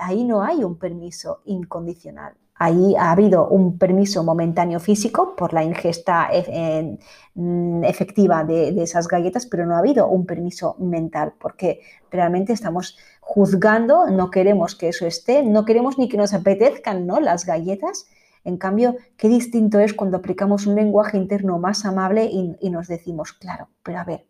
Ahí 0.00 0.24
no 0.24 0.42
hay 0.42 0.64
un 0.64 0.78
permiso 0.78 1.42
incondicional. 1.44 2.34
Ahí 2.58 2.94
ha 2.96 3.12
habido 3.12 3.48
un 3.48 3.76
permiso 3.76 4.24
momentáneo 4.24 4.80
físico 4.80 5.36
por 5.36 5.52
la 5.52 5.62
ingesta 5.62 6.28
e, 6.32 6.98
mm, 7.34 7.84
efectiva 7.84 8.44
de, 8.44 8.82
esas 8.82 9.08
galletas, 9.08 9.44
pero 9.44 9.66
no 9.66 9.74
ha 9.74 9.78
habido 9.78 10.08
un 10.08 10.24
permiso 10.24 10.74
mental 10.78 11.34
porque 11.38 11.80
realmente 12.10 12.54
estamos 12.54 12.96
juzgando, 13.20 14.06
no 14.06 14.30
queremos 14.30 14.74
que 14.74 14.88
eso 14.88 15.06
esté, 15.06 15.42
no 15.42 15.66
queremos 15.66 15.98
ni 15.98 16.08
que 16.08 16.16
nos 16.16 16.32
apetezcan 16.32 17.06
¿no? 17.06 17.20
las 17.20 17.44
galletas. 17.44 18.06
En 18.42 18.56
cambio, 18.56 18.96
qué 19.18 19.28
distinto 19.28 19.78
es 19.80 19.92
cuando 19.92 20.16
aplicamos 20.16 20.66
un 20.66 20.76
lenguaje 20.76 21.18
interno 21.18 21.58
más 21.58 21.84
amable 21.84 22.24
y, 22.24 22.70
nos 22.70 22.86
decimos, 22.88 23.32
claro, 23.32 23.68
pero 23.82 23.98
a 23.98 24.04
ver, 24.04 24.26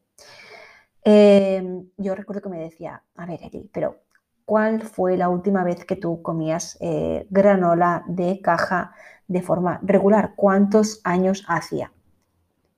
eh, 1.04 1.84
yo 1.98 2.14
recuerdo 2.14 2.42
que 2.42 2.48
me 2.48 2.58
decía, 2.58 3.02
a 3.14 3.26
ver, 3.26 3.40
Eli, 3.42 3.70
pero 3.72 4.05
¿Cuál 4.46 4.82
fue 4.82 5.16
la 5.16 5.28
última 5.28 5.64
vez 5.64 5.84
que 5.84 5.96
tú 5.96 6.22
comías 6.22 6.78
eh, 6.80 7.26
granola 7.30 8.04
de 8.06 8.40
caja 8.40 8.92
de 9.26 9.42
forma 9.42 9.80
regular? 9.82 10.34
¿Cuántos 10.36 11.00
años 11.02 11.44
hacía? 11.48 11.92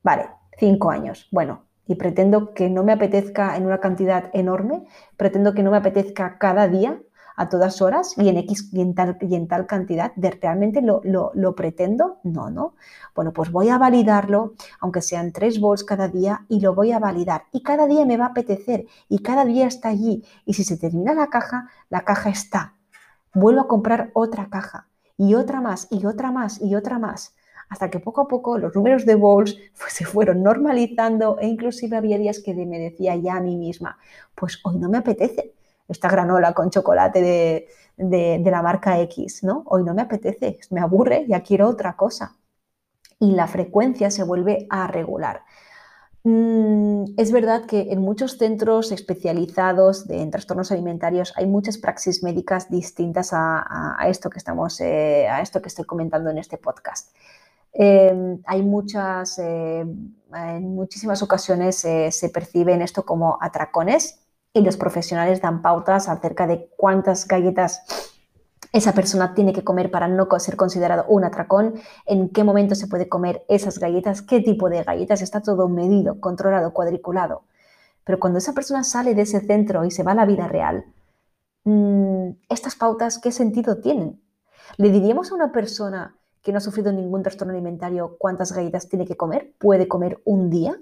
Vale, 0.02 0.30
cinco 0.56 0.90
años. 0.90 1.28
Bueno, 1.30 1.66
y 1.86 1.96
pretendo 1.96 2.54
que 2.54 2.70
no 2.70 2.84
me 2.84 2.92
apetezca 2.92 3.54
en 3.58 3.66
una 3.66 3.80
cantidad 3.80 4.30
enorme, 4.32 4.86
pretendo 5.18 5.52
que 5.52 5.62
no 5.62 5.70
me 5.70 5.76
apetezca 5.76 6.38
cada 6.38 6.68
día, 6.68 7.02
a 7.38 7.48
todas 7.48 7.80
horas 7.80 8.14
y 8.18 8.28
en 8.28 8.36
X 8.38 8.70
y 8.72 8.80
en 8.80 8.96
tal, 8.96 9.16
y 9.20 9.36
en 9.36 9.46
tal 9.46 9.66
cantidad, 9.66 10.12
de, 10.16 10.32
¿realmente 10.32 10.82
lo, 10.82 11.00
lo, 11.04 11.54
pretendo? 11.54 12.18
No, 12.24 12.50
no. 12.50 12.74
Bueno, 13.14 13.32
pues 13.32 13.52
voy 13.52 13.68
a 13.68 13.78
validarlo, 13.78 14.54
aunque 14.80 15.02
sean 15.02 15.32
tres 15.32 15.60
bols 15.60 15.84
cada 15.84 16.08
día, 16.08 16.44
y 16.48 16.58
lo 16.58 16.74
voy 16.74 16.90
a 16.90 16.98
validar. 16.98 17.44
Y 17.52 17.62
cada 17.62 17.86
día 17.86 18.04
me 18.04 18.16
va 18.16 18.26
a 18.26 18.28
apetecer 18.30 18.86
y 19.08 19.20
cada 19.20 19.44
día 19.44 19.68
está 19.68 19.88
allí. 19.88 20.24
Y 20.44 20.54
si 20.54 20.64
se 20.64 20.76
termina 20.76 21.14
la 21.14 21.28
caja, 21.28 21.70
la 21.90 22.00
caja 22.00 22.30
está. 22.30 22.74
Vuelvo 23.32 23.60
a 23.60 23.68
comprar 23.68 24.10
otra 24.14 24.48
caja 24.50 24.88
y 25.16 25.34
otra 25.34 25.60
más 25.60 25.86
y 25.90 26.06
otra 26.06 26.32
más 26.32 26.60
y 26.60 26.74
otra 26.74 26.98
más 26.98 27.36
hasta 27.68 27.90
que 27.90 28.00
poco 28.00 28.22
a 28.22 28.28
poco 28.28 28.58
los 28.58 28.74
números 28.74 29.04
de 29.04 29.14
bowls 29.14 29.56
pues, 29.78 29.92
se 29.92 30.04
fueron 30.04 30.42
normalizando 30.42 31.38
e 31.38 31.46
inclusive 31.46 31.96
había 31.96 32.18
días 32.18 32.40
que 32.40 32.54
me 32.54 32.78
decía 32.78 33.14
ya 33.16 33.36
a 33.36 33.40
mí 33.40 33.56
misma, 33.56 33.98
pues 34.34 34.58
hoy 34.64 34.78
no 34.78 34.88
me 34.88 34.98
apetece, 34.98 35.52
esta 35.88 36.08
granola 36.08 36.52
con 36.52 36.70
chocolate 36.70 37.66
de, 37.96 38.50
la 38.50 38.62
marca 38.62 39.00
X, 39.00 39.42
¿no? 39.42 39.64
Hoy 39.66 39.82
no 39.82 39.94
me 39.94 40.02
apetece, 40.02 40.60
me 40.70 40.80
aburre, 40.80 41.24
ya 41.26 41.42
quiero 41.42 41.68
otra 41.68 41.96
cosa. 41.96 42.36
Y 43.18 43.32
la 43.32 43.48
frecuencia 43.48 44.10
se 44.10 44.22
vuelve 44.22 44.66
a 44.70 44.86
regular. 44.86 45.42
Mm, 46.22 47.14
es 47.16 47.32
verdad 47.32 47.64
que 47.64 47.90
en 47.90 48.00
muchos 48.00 48.36
centros 48.38 48.92
especializados 48.92 50.08
en 50.10 50.30
trastornos 50.30 50.70
alimentarios 50.70 51.32
hay 51.36 51.46
muchas 51.46 51.78
praxis 51.78 52.22
médicas 52.22 52.70
distintas 52.70 53.30
a, 53.32 53.96
esto 54.08 54.28
que 54.28 54.38
estamos, 54.38 54.80
eh, 54.80 55.26
a 55.28 55.40
esto 55.40 55.62
que 55.62 55.68
estoy 55.68 55.86
comentando 55.86 56.30
en 56.30 56.38
este 56.38 56.58
podcast. 56.58 57.14
Eh, 57.72 58.38
hay 58.46 58.62
muchas, 58.62 59.38
eh, 59.38 59.80
en 59.80 60.74
muchísimas 60.74 61.22
ocasiones 61.22 61.76
se 61.76 62.28
perciben 62.32 62.82
esto 62.82 63.04
como 63.04 63.38
atracones 63.40 64.27
y 64.52 64.62
los 64.62 64.76
profesionales 64.76 65.40
dan 65.40 65.62
pautas 65.62 66.08
acerca 66.08 66.46
de 66.46 66.70
cuántas 66.76 67.26
galletas 67.26 67.82
esa 68.72 68.92
persona 68.92 69.34
tiene 69.34 69.52
que 69.52 69.64
comer 69.64 69.90
para 69.90 70.08
no 70.08 70.28
ser 70.38 70.56
considerado 70.56 71.04
un 71.08 71.24
atracón, 71.24 71.74
en 72.06 72.28
qué 72.28 72.44
momento 72.44 72.74
se 72.74 72.86
puede 72.86 73.08
comer 73.08 73.44
esas 73.48 73.78
galletas, 73.78 74.20
qué 74.22 74.40
tipo 74.40 74.68
de 74.68 74.82
galletas, 74.82 75.22
está 75.22 75.40
todo 75.40 75.68
medido, 75.68 76.20
controlado, 76.20 76.72
cuadriculado. 76.72 77.44
Pero 78.04 78.18
cuando 78.20 78.38
esa 78.38 78.52
persona 78.52 78.84
sale 78.84 79.14
de 79.14 79.22
ese 79.22 79.40
centro 79.40 79.84
y 79.84 79.90
se 79.90 80.02
va 80.02 80.12
a 80.12 80.16
la 80.16 80.26
vida 80.26 80.48
real, 80.48 80.84
mm, 81.64 82.30
estas 82.48 82.76
pautas, 82.76 83.18
¿qué 83.18 83.32
sentido 83.32 83.78
tienen? 83.78 84.20
¿Le 84.76 84.90
diríamos 84.90 85.30
a 85.30 85.34
una 85.34 85.50
persona 85.50 86.16
que 86.42 86.52
no 86.52 86.58
ha 86.58 86.60
sufrido 86.60 86.92
ningún 86.92 87.22
trastorno 87.22 87.52
alimentario 87.52 88.16
cuántas 88.18 88.52
galletas 88.52 88.88
tiene 88.88 89.06
que 89.06 89.16
comer? 89.16 89.54
¿Puede 89.58 89.88
comer 89.88 90.20
un 90.24 90.50
día? 90.50 90.78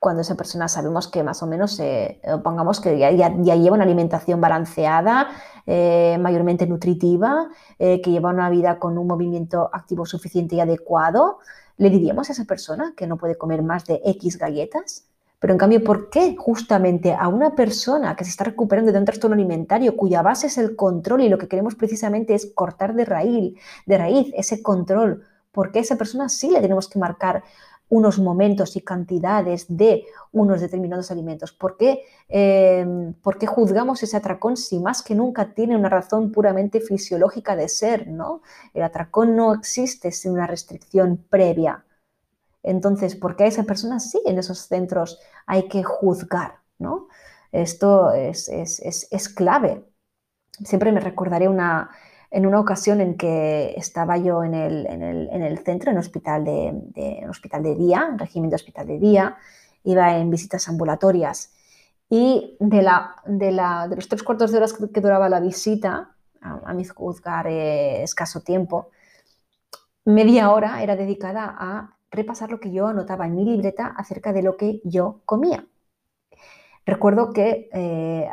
Cuando 0.00 0.22
esa 0.22 0.34
persona 0.34 0.66
sabemos 0.66 1.08
que 1.08 1.22
más 1.22 1.42
o 1.42 1.46
menos, 1.46 1.78
eh, 1.78 2.20
pongamos 2.42 2.80
que 2.80 2.98
ya, 2.98 3.10
lleva 3.10 3.74
una 3.74 3.84
alimentación 3.84 4.40
balanceada, 4.40 5.28
eh, 5.66 6.16
mayormente 6.18 6.66
nutritiva, 6.66 7.50
eh, 7.78 8.00
que 8.00 8.10
lleva 8.10 8.30
una 8.30 8.48
vida 8.48 8.78
con 8.78 8.96
un 8.96 9.06
movimiento 9.06 9.68
activo 9.70 10.06
suficiente 10.06 10.56
y 10.56 10.60
adecuado, 10.60 11.38
¿le 11.76 11.90
diríamos 11.90 12.30
a 12.30 12.32
esa 12.32 12.46
persona 12.46 12.94
que 12.96 13.06
no 13.06 13.18
puede 13.18 13.36
comer 13.36 13.62
más 13.62 13.84
de 13.84 14.00
X 14.02 14.38
galletas? 14.38 15.06
Pero 15.38 15.52
en 15.52 15.58
cambio, 15.58 15.84
¿por 15.84 16.08
qué 16.08 16.34
justamente 16.34 17.14
a 17.14 17.28
una 17.28 17.54
persona 17.54 18.16
que 18.16 18.24
se 18.24 18.30
está 18.30 18.44
recuperando 18.44 18.92
de 18.92 18.98
un 18.98 19.04
trastorno 19.04 19.34
alimentario 19.34 19.96
cuya 19.96 20.22
base 20.22 20.46
es 20.46 20.56
el 20.56 20.76
control 20.76 21.20
y 21.22 21.28
lo 21.28 21.36
que 21.36 21.48
queremos 21.48 21.74
precisamente 21.74 22.34
es 22.34 22.50
cortar 22.54 22.94
de 22.94 23.04
raíz, 23.04 23.54
de 23.84 23.98
raíz 23.98 24.32
ese 24.34 24.62
control? 24.62 25.24
¿Por 25.52 25.72
qué 25.72 25.80
a 25.80 25.82
esa 25.82 25.96
persona 25.96 26.28
sí 26.28 26.50
le 26.50 26.60
tenemos 26.60 26.88
que 26.88 26.98
marcar 26.98 27.42
unos 27.90 28.18
momentos 28.18 28.76
y 28.76 28.80
cantidades 28.80 29.66
de 29.68 30.06
unos 30.32 30.60
determinados 30.60 31.10
alimentos? 31.10 31.52
¿Por 31.52 31.76
qué, 31.76 32.04
em, 32.28 33.12
¿Por 33.14 33.36
qué, 33.36 33.46
juzgamos 33.46 34.02
ese 34.02 34.16
atracón 34.16 34.56
si 34.56 34.78
más 34.78 35.02
que 35.02 35.14
nunca 35.14 35.52
tiene 35.52 35.76
una 35.76 35.90
razón 35.90 36.32
puramente 36.32 36.80
fisiológica 36.80 37.56
de 37.56 37.68
ser? 37.68 38.08
¿no? 38.08 38.42
El 38.72 38.84
atracón 38.84 39.36
no 39.36 39.52
existe 39.52 40.12
sin 40.12 40.32
una 40.32 40.46
restricción 40.46 41.18
previa. 41.28 41.84
Entonces, 42.62 43.16
¿por 43.16 43.36
qué 43.36 43.44
a 43.44 43.48
esa 43.48 43.64
persona 43.64 44.00
sí 44.00 44.22
en 44.24 44.38
esos 44.38 44.60
centros 44.60 45.18
hay 45.46 45.68
que 45.68 45.82
juzgar? 45.82 46.60
¿no? 46.78 47.08
Esto 47.52 48.12
es, 48.12 48.48
es 48.48 49.28
clave. 49.28 49.84
Siempre 50.64 50.92
me 50.92 51.00
recordaré 51.00 51.48
una, 51.48 51.90
en 52.30 52.46
una 52.46 52.60
ocasión 52.60 53.00
en 53.00 53.16
que 53.16 53.74
estaba 53.76 54.16
yo 54.16 54.44
en 54.44 54.54
el, 54.54 54.86
en 54.86 55.02
el, 55.02 55.28
en 55.30 55.42
el 55.42 55.58
centro, 55.58 55.90
en 55.90 55.98
hospital 55.98 56.44
de, 56.44 57.26
hospital 57.28 57.62
de 57.62 57.74
día, 57.74 58.08
en 58.10 58.18
régimen 58.18 58.50
de 58.50 58.56
hospital 58.56 58.86
de 58.86 58.98
día, 58.98 59.36
iba 59.82 60.16
en 60.16 60.30
visitas 60.30 60.68
ambulatorias 60.68 61.52
y 62.08 62.56
de, 62.60 62.82
la, 62.82 63.16
de, 63.26 63.50
la, 63.50 63.88
de 63.88 63.96
los 63.96 64.08
tres 64.08 64.22
cuartos 64.22 64.52
de 64.52 64.58
horas 64.58 64.72
que, 64.74 65.00
duraba 65.00 65.28
la 65.28 65.40
visita, 65.40 66.14
a, 66.40 66.72
mi 66.72 66.84
juzgar 66.84 67.46
eh, 67.48 68.02
escaso 68.02 68.40
tiempo, 68.40 68.90
media 70.04 70.50
hora 70.50 70.82
era 70.82 70.96
dedicada 70.96 71.54
a 71.58 71.96
repasar 72.10 72.50
lo 72.50 72.60
que 72.60 72.72
yo 72.72 72.86
anotaba 72.86 73.26
en 73.26 73.36
mi 73.36 73.44
libreta 73.44 73.86
acerca 73.86 74.32
de 74.32 74.42
lo 74.42 74.56
que 74.56 74.80
yo 74.84 75.20
comía. 75.24 75.66
Recuerdo 76.86 77.32
que 77.32 77.68
eh, 77.72 78.28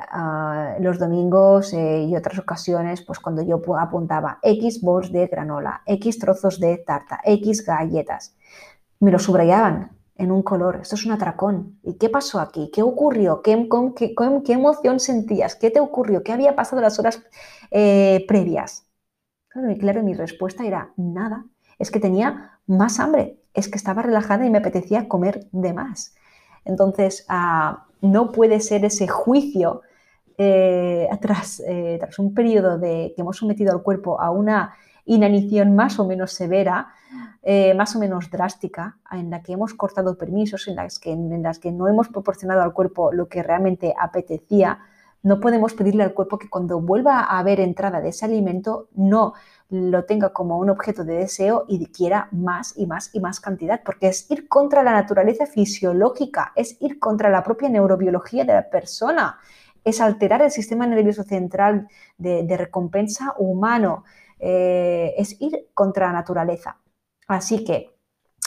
los 0.79 0.99
domingos 0.99 1.73
eh, 1.73 2.03
y 2.03 2.15
otras 2.15 2.39
ocasiones, 2.39 3.01
pues 3.01 3.19
cuando 3.19 3.41
yo 3.41 3.61
apuntaba 3.77 4.39
X 4.41 4.81
bols 4.81 5.11
de 5.11 5.27
granola, 5.27 5.81
X 5.85 6.17
trozos 6.17 6.59
de 6.59 6.77
tarta, 6.77 7.19
X 7.23 7.65
galletas, 7.65 8.35
me 8.99 9.11
lo 9.11 9.19
subrayaban 9.19 9.91
en 10.15 10.31
un 10.31 10.41
color. 10.41 10.79
Esto 10.81 10.95
es 10.95 11.05
un 11.05 11.11
atracón. 11.11 11.79
¿Y 11.83 11.95
qué 11.95 12.09
pasó 12.09 12.39
aquí? 12.39 12.71
¿Qué 12.73 12.81
ocurrió? 12.81 13.41
¿Qué, 13.41 13.67
qué, 13.95 14.53
emoción 14.53 14.99
sentías? 14.99 15.55
¿Qué 15.55 15.69
te 15.69 15.79
ocurrió? 15.79 16.23
¿Qué 16.23 16.31
había 16.31 16.55
pasado 16.55 16.81
las 16.81 16.97
horas 16.99 17.21
eh, 17.71 18.25
previas? 18.27 18.87
Claro, 19.49 19.71
y 19.71 19.77
claro, 19.77 20.03
mi 20.03 20.13
respuesta 20.13 20.65
era 20.65 20.93
nada. 20.97 21.45
Es 21.79 21.91
que 21.91 21.99
tenía 21.99 22.59
más 22.65 22.99
hambre. 22.99 23.39
Es 23.53 23.69
que 23.69 23.77
estaba 23.77 24.01
relajada 24.01 24.45
y 24.45 24.49
me 24.49 24.59
apetecía 24.59 25.07
comer 25.07 25.47
de 25.51 25.73
más. 25.73 26.15
Entonces, 26.65 27.25
ah, 27.29 27.86
no 28.01 28.31
puede 28.31 28.59
ser 28.59 28.85
ese 28.85 29.07
juicio 29.07 29.81
eh, 30.37 31.09
tras, 31.21 31.61
eh, 31.61 31.97
tras, 31.99 32.19
un 32.19 32.33
periodo 32.33 32.77
de 32.77 33.13
que 33.15 33.21
hemos 33.21 33.37
sometido 33.37 33.71
al 33.71 33.81
cuerpo 33.81 34.21
a 34.21 34.29
una 34.29 34.75
inanición 35.05 35.75
más 35.75 35.99
o 35.99 36.05
menos 36.05 36.31
severa, 36.31 36.89
eh, 37.41 37.73
más 37.73 37.95
o 37.95 37.99
menos 37.99 38.29
drástica, 38.29 38.97
en 39.11 39.29
la 39.29 39.41
que 39.41 39.53
hemos 39.53 39.73
cortado 39.73 40.17
permisos, 40.17 40.67
en 40.67 40.75
las 40.75 40.99
que 40.99 41.71
no 41.71 41.87
hemos 41.87 42.09
proporcionado 42.09 42.61
al 42.61 42.73
cuerpo 42.73 43.11
lo 43.11 43.27
que 43.27 43.41
realmente 43.41 43.95
apetecía, 43.99 44.79
no 45.23 45.39
podemos 45.39 45.73
pedirle 45.73 46.03
al 46.03 46.13
cuerpo 46.13 46.37
que 46.37 46.49
cuando 46.49 46.79
vuelva 46.79 47.21
a 47.21 47.39
haber 47.39 47.59
entrada 47.59 48.01
de 48.01 48.09
ese 48.09 48.25
alimento 48.25 48.89
no 48.95 49.33
lo 49.69 50.05
tenga 50.05 50.31
como 50.31 50.57
un 50.57 50.69
objeto 50.69 51.03
de 51.03 51.15
deseo 51.15 51.65
y 51.67 51.85
quiera 51.87 52.29
más 52.31 52.73
y 52.77 52.85
más 52.85 53.09
y 53.13 53.19
más 53.19 53.39
cantidad, 53.39 53.81
porque 53.83 54.07
es 54.07 54.29
ir 54.31 54.47
contra 54.47 54.83
la 54.83 54.93
naturaleza 54.93 55.45
fisiológica, 55.45 56.53
es 56.55 56.77
ir 56.81 56.99
contra 56.99 57.29
la 57.29 57.43
propia 57.43 57.69
neurobiología 57.69 58.45
de 58.45 58.53
la 58.53 58.69
persona, 58.69 59.39
es 59.83 59.99
alterar 59.99 60.41
el 60.41 60.51
sistema 60.51 60.87
nervioso 60.87 61.23
central 61.23 61.87
de, 62.17 62.57
recompensa 62.57 63.33
humano, 63.37 64.03
eh, 64.39 65.13
es 65.17 65.39
ir 65.41 65.67
contra 65.73 66.07
la 66.07 66.13
naturaleza. 66.13 66.77
Así 67.27 67.63
que, 67.63 67.95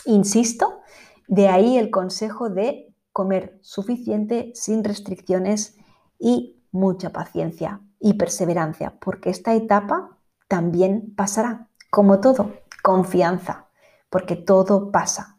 insisto, 0.06 0.80
de 1.28 1.48
ahí 1.48 1.76
el 1.76 1.90
consejo 1.90 2.48
de 2.48 2.94
comer 3.12 3.59
suficiente, 3.61 4.52
sin 4.54 4.85
restricciones 4.85 5.76
y 6.18 6.62
mucha 6.72 7.11
paciencia 7.11 7.80
y 7.98 8.14
perseverancia, 8.14 8.94
porque 9.00 9.30
esta 9.30 9.54
etapa 9.54 10.19
también 10.50 11.14
pasará. 11.14 11.68
Como 11.90 12.18
todo, 12.18 12.50
confianza, 12.82 13.68
porque 14.10 14.34
todo 14.34 14.90
pasa. 14.90 15.38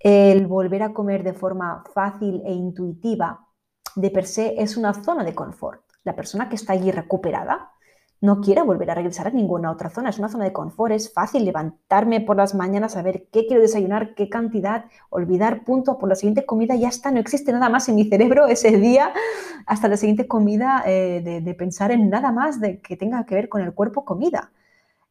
El 0.00 0.48
volver 0.48 0.82
a 0.82 0.92
comer 0.92 1.22
de 1.22 1.34
forma 1.34 1.84
fácil 1.94 2.42
e 2.44 2.52
intuitiva 2.52 3.46
de 3.94 4.10
per 4.10 4.26
se 4.26 4.60
es 4.60 4.76
una 4.76 4.92
zona 4.92 5.22
de 5.22 5.36
confort. 5.36 5.82
La 6.02 6.16
persona 6.16 6.48
que 6.48 6.56
está 6.56 6.72
allí 6.72 6.90
recuperada 6.90 7.70
no 8.20 8.42
quiere 8.42 8.62
volver 8.62 8.90
a 8.90 8.94
regresar 8.94 9.28
a 9.28 9.30
ninguna 9.30 9.70
otra 9.70 9.88
zona. 9.88 10.10
Es 10.10 10.18
una 10.18 10.28
zona 10.28 10.44
de 10.44 10.52
confort, 10.52 10.92
es 10.92 11.12
fácil 11.12 11.44
levantarme 11.44 12.20
por 12.20 12.36
las 12.36 12.54
mañanas, 12.54 12.92
saber 12.92 13.28
qué 13.32 13.46
quiero 13.46 13.62
desayunar, 13.62 14.14
qué 14.14 14.28
cantidad, 14.28 14.84
olvidar 15.08 15.64
punto, 15.64 15.98
por 15.98 16.08
la 16.08 16.14
siguiente 16.14 16.44
comida 16.44 16.74
ya 16.74 16.88
está, 16.88 17.10
no 17.10 17.18
existe 17.18 17.52
nada 17.52 17.70
más 17.70 17.88
en 17.88 17.94
mi 17.94 18.04
cerebro 18.04 18.46
ese 18.46 18.76
día 18.76 19.12
hasta 19.66 19.88
la 19.88 19.96
siguiente 19.96 20.26
comida 20.28 20.82
eh, 20.86 21.40
de, 21.42 21.54
pensar 21.54 21.90
en 21.92 22.10
nada 22.10 22.30
más 22.32 22.60
de 22.60 22.80
que 22.80 22.96
tenga 22.96 23.24
que 23.24 23.34
ver 23.34 23.48
con 23.48 23.62
el 23.62 23.72
cuerpo 23.72 24.04
comida. 24.04 24.52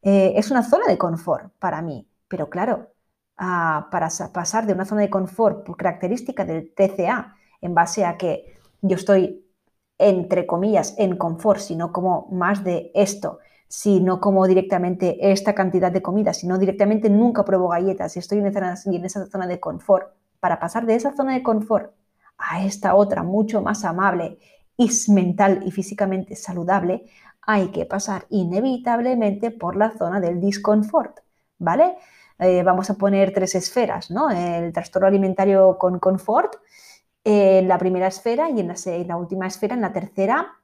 Eh, 0.02 0.34
es 0.36 0.50
una 0.50 0.62
zona 0.62 0.86
de 0.86 0.96
confort 0.96 1.52
para 1.58 1.82
mí, 1.82 2.08
pero 2.28 2.48
claro, 2.48 2.88
ah, 3.36 3.88
para 3.90 4.08
pasar 4.32 4.66
de 4.66 4.72
una 4.72 4.84
zona 4.84 5.02
de 5.02 5.10
confort 5.10 5.64
por 5.64 5.76
característica 5.76 6.44
del 6.44 6.72
TCA 6.74 7.36
en 7.60 7.74
base 7.74 8.04
a 8.04 8.16
que 8.16 8.54
yo 8.82 8.96
estoy 8.96 9.44
entre 10.00 10.46
comillas, 10.46 10.94
en 10.98 11.16
confort, 11.16 11.60
sino 11.60 11.92
como 11.92 12.26
más 12.32 12.64
de 12.64 12.90
esto, 12.94 13.38
si 13.68 14.00
no 14.00 14.20
como 14.20 14.46
directamente 14.46 15.30
esta 15.30 15.54
cantidad 15.54 15.92
de 15.92 16.02
comida, 16.02 16.32
sino 16.32 16.58
directamente 16.58 17.08
nunca 17.08 17.44
pruebo 17.44 17.68
galletas 17.68 18.16
y 18.16 18.18
estoy 18.18 18.38
en 18.38 18.46
esa, 18.46 19.26
zona 19.26 19.46
de 19.46 19.60
confort. 19.60 20.12
Para 20.40 20.58
pasar 20.58 20.86
de 20.86 20.94
esa 20.94 21.12
zona 21.12 21.34
de 21.34 21.42
confort 21.42 21.92
a 22.38 22.64
esta 22.64 22.94
otra 22.94 23.22
mucho 23.22 23.62
más 23.62 23.84
amable 23.84 24.38
y 24.76 24.90
mental 25.08 25.62
y 25.64 25.70
físicamente 25.70 26.34
saludable, 26.34 27.04
hay 27.42 27.68
que 27.68 27.84
pasar 27.84 28.26
inevitablemente 28.30 29.50
por 29.50 29.76
la 29.76 29.90
zona 29.90 30.18
del 30.20 30.40
disconfort, 30.40 31.20
¿vale? 31.58 31.96
Eh, 32.38 32.62
vamos 32.62 32.88
a 32.88 32.94
poner 32.94 33.32
tres 33.32 33.54
esferas, 33.54 34.10
¿no? 34.10 34.30
El 34.30 34.72
trastorno 34.72 35.06
alimentario 35.06 35.76
con 35.78 35.98
confort, 35.98 36.56
en 37.24 37.68
la 37.68 37.78
primera 37.78 38.06
esfera 38.06 38.50
y 38.50 38.60
en 38.60 38.68
la, 39.08 39.16
última 39.16 39.46
esfera, 39.46 39.74
en 39.74 39.82
la 39.82 39.92
tercera, 39.92 40.58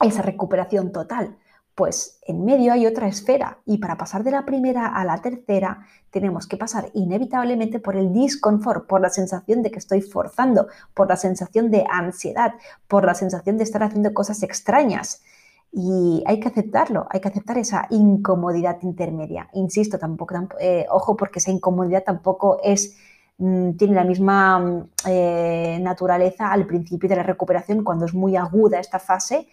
esa 0.00 0.22
recuperación 0.22 0.92
total. 0.92 1.36
Pues 1.74 2.18
en 2.26 2.44
medio 2.44 2.72
hay 2.72 2.86
otra 2.86 3.06
esfera 3.06 3.58
y 3.64 3.78
para 3.78 3.96
pasar 3.96 4.24
de 4.24 4.32
la 4.32 4.44
primera 4.44 4.88
a 4.88 5.04
la 5.04 5.18
tercera 5.18 5.86
tenemos 6.10 6.48
que 6.48 6.56
pasar 6.56 6.90
inevitablemente 6.92 7.78
por 7.78 7.94
el 7.94 8.12
disconfort, 8.12 8.88
por 8.88 9.00
la 9.00 9.10
sensación 9.10 9.62
de 9.62 9.70
que 9.70 9.78
estoy 9.78 10.00
forzando, 10.00 10.66
por 10.92 11.08
la 11.08 11.16
sensación 11.16 11.70
de 11.70 11.84
ansiedad, 11.88 12.54
por 12.88 13.04
la 13.04 13.14
sensación 13.14 13.58
de 13.58 13.64
estar 13.64 13.82
haciendo 13.84 14.12
cosas 14.12 14.42
extrañas. 14.42 15.22
Y 15.70 16.24
hay 16.26 16.40
que 16.40 16.48
aceptarlo, 16.48 17.06
hay 17.10 17.20
que 17.20 17.28
aceptar 17.28 17.58
esa 17.58 17.86
incomodidad 17.90 18.78
intermedia. 18.82 19.48
Insisto, 19.52 19.98
tampoco, 19.98 20.34
eh, 20.58 20.86
ojo, 20.90 21.16
porque 21.16 21.38
esa 21.38 21.50
incomodidad 21.50 22.02
tampoco 22.04 22.58
es 22.64 22.96
tiene 23.38 23.94
la 23.94 24.04
misma 24.04 24.58
mm, 24.58 24.90
eh, 25.06 25.78
naturaleza 25.80 26.52
al 26.52 26.66
principio 26.66 27.08
de 27.08 27.16
la 27.16 27.22
recuperación, 27.22 27.84
cuando 27.84 28.04
es 28.04 28.14
muy 28.14 28.36
aguda 28.36 28.80
esta 28.80 28.98
fase, 28.98 29.48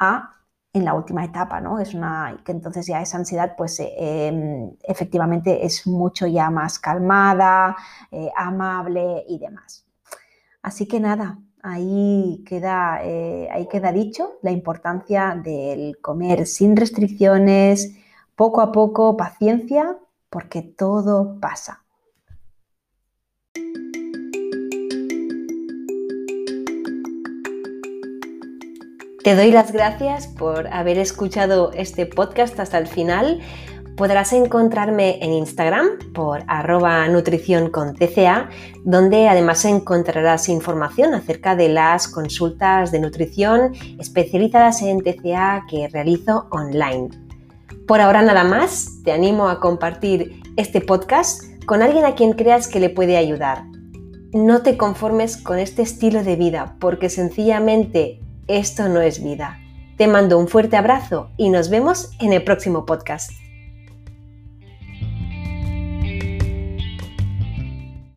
a 0.00 0.34
en 0.72 0.84
la 0.84 0.94
última 0.94 1.24
etapa, 1.24 1.60
¿no? 1.60 1.80
Es 1.80 1.94
una, 1.94 2.40
que 2.44 2.52
entonces 2.52 2.86
ya 2.86 3.00
esa 3.02 3.16
ansiedad, 3.18 3.54
pues 3.56 3.80
eh, 3.80 4.28
em, 4.28 4.70
efectivamente 4.82 5.64
es 5.66 5.86
mucho 5.86 6.26
ya 6.26 6.50
más 6.50 6.78
calmada, 6.78 7.76
eh, 8.10 8.30
amable 8.36 9.24
y 9.28 9.38
demás. 9.38 9.86
Así 10.62 10.86
que 10.86 11.00
nada, 11.00 11.38
ahí 11.62 12.44
queda, 12.46 12.96
ahí 12.96 13.68
queda 13.70 13.92
dicho 13.92 14.38
la 14.42 14.50
importancia 14.50 15.40
del 15.42 15.98
comer 16.00 16.46
sin 16.46 16.76
restricciones, 16.76 17.96
poco 18.36 18.60
a 18.60 18.72
poco, 18.72 19.16
paciencia, 19.16 19.98
porque 20.30 20.62
todo 20.62 21.40
pasa. 21.40 21.84
Te 29.28 29.36
doy 29.36 29.50
las 29.50 29.72
gracias 29.72 30.26
por 30.26 30.68
haber 30.68 30.96
escuchado 30.96 31.70
este 31.74 32.06
podcast 32.06 32.58
hasta 32.60 32.78
el 32.78 32.86
final. 32.86 33.40
Podrás 33.94 34.32
encontrarme 34.32 35.22
en 35.22 35.34
Instagram 35.34 35.98
por 36.14 36.44
arroba 36.46 37.06
nutrición 37.08 37.68
con 37.68 37.92
TCA, 37.94 38.48
donde 38.84 39.28
además 39.28 39.66
encontrarás 39.66 40.48
información 40.48 41.12
acerca 41.12 41.56
de 41.56 41.68
las 41.68 42.08
consultas 42.08 42.90
de 42.90 43.00
nutrición 43.00 43.74
especializadas 43.98 44.80
en 44.80 45.02
TCA 45.02 45.66
que 45.68 45.88
realizo 45.88 46.48
online. 46.50 47.10
Por 47.86 48.00
ahora 48.00 48.22
nada 48.22 48.44
más, 48.44 49.02
te 49.04 49.12
animo 49.12 49.50
a 49.50 49.60
compartir 49.60 50.40
este 50.56 50.80
podcast 50.80 51.42
con 51.66 51.82
alguien 51.82 52.06
a 52.06 52.14
quien 52.14 52.32
creas 52.32 52.66
que 52.66 52.80
le 52.80 52.88
puede 52.88 53.18
ayudar. 53.18 53.64
No 54.32 54.62
te 54.62 54.78
conformes 54.78 55.36
con 55.36 55.58
este 55.58 55.82
estilo 55.82 56.24
de 56.24 56.36
vida 56.36 56.76
porque 56.80 57.10
sencillamente 57.10 58.22
esto 58.48 58.88
no 58.88 59.00
es 59.00 59.22
vida. 59.22 59.60
Te 59.96 60.08
mando 60.08 60.38
un 60.38 60.48
fuerte 60.48 60.76
abrazo 60.76 61.30
y 61.36 61.50
nos 61.50 61.70
vemos 61.70 62.10
en 62.20 62.32
el 62.32 62.42
próximo 62.44 62.86
podcast. 62.86 63.30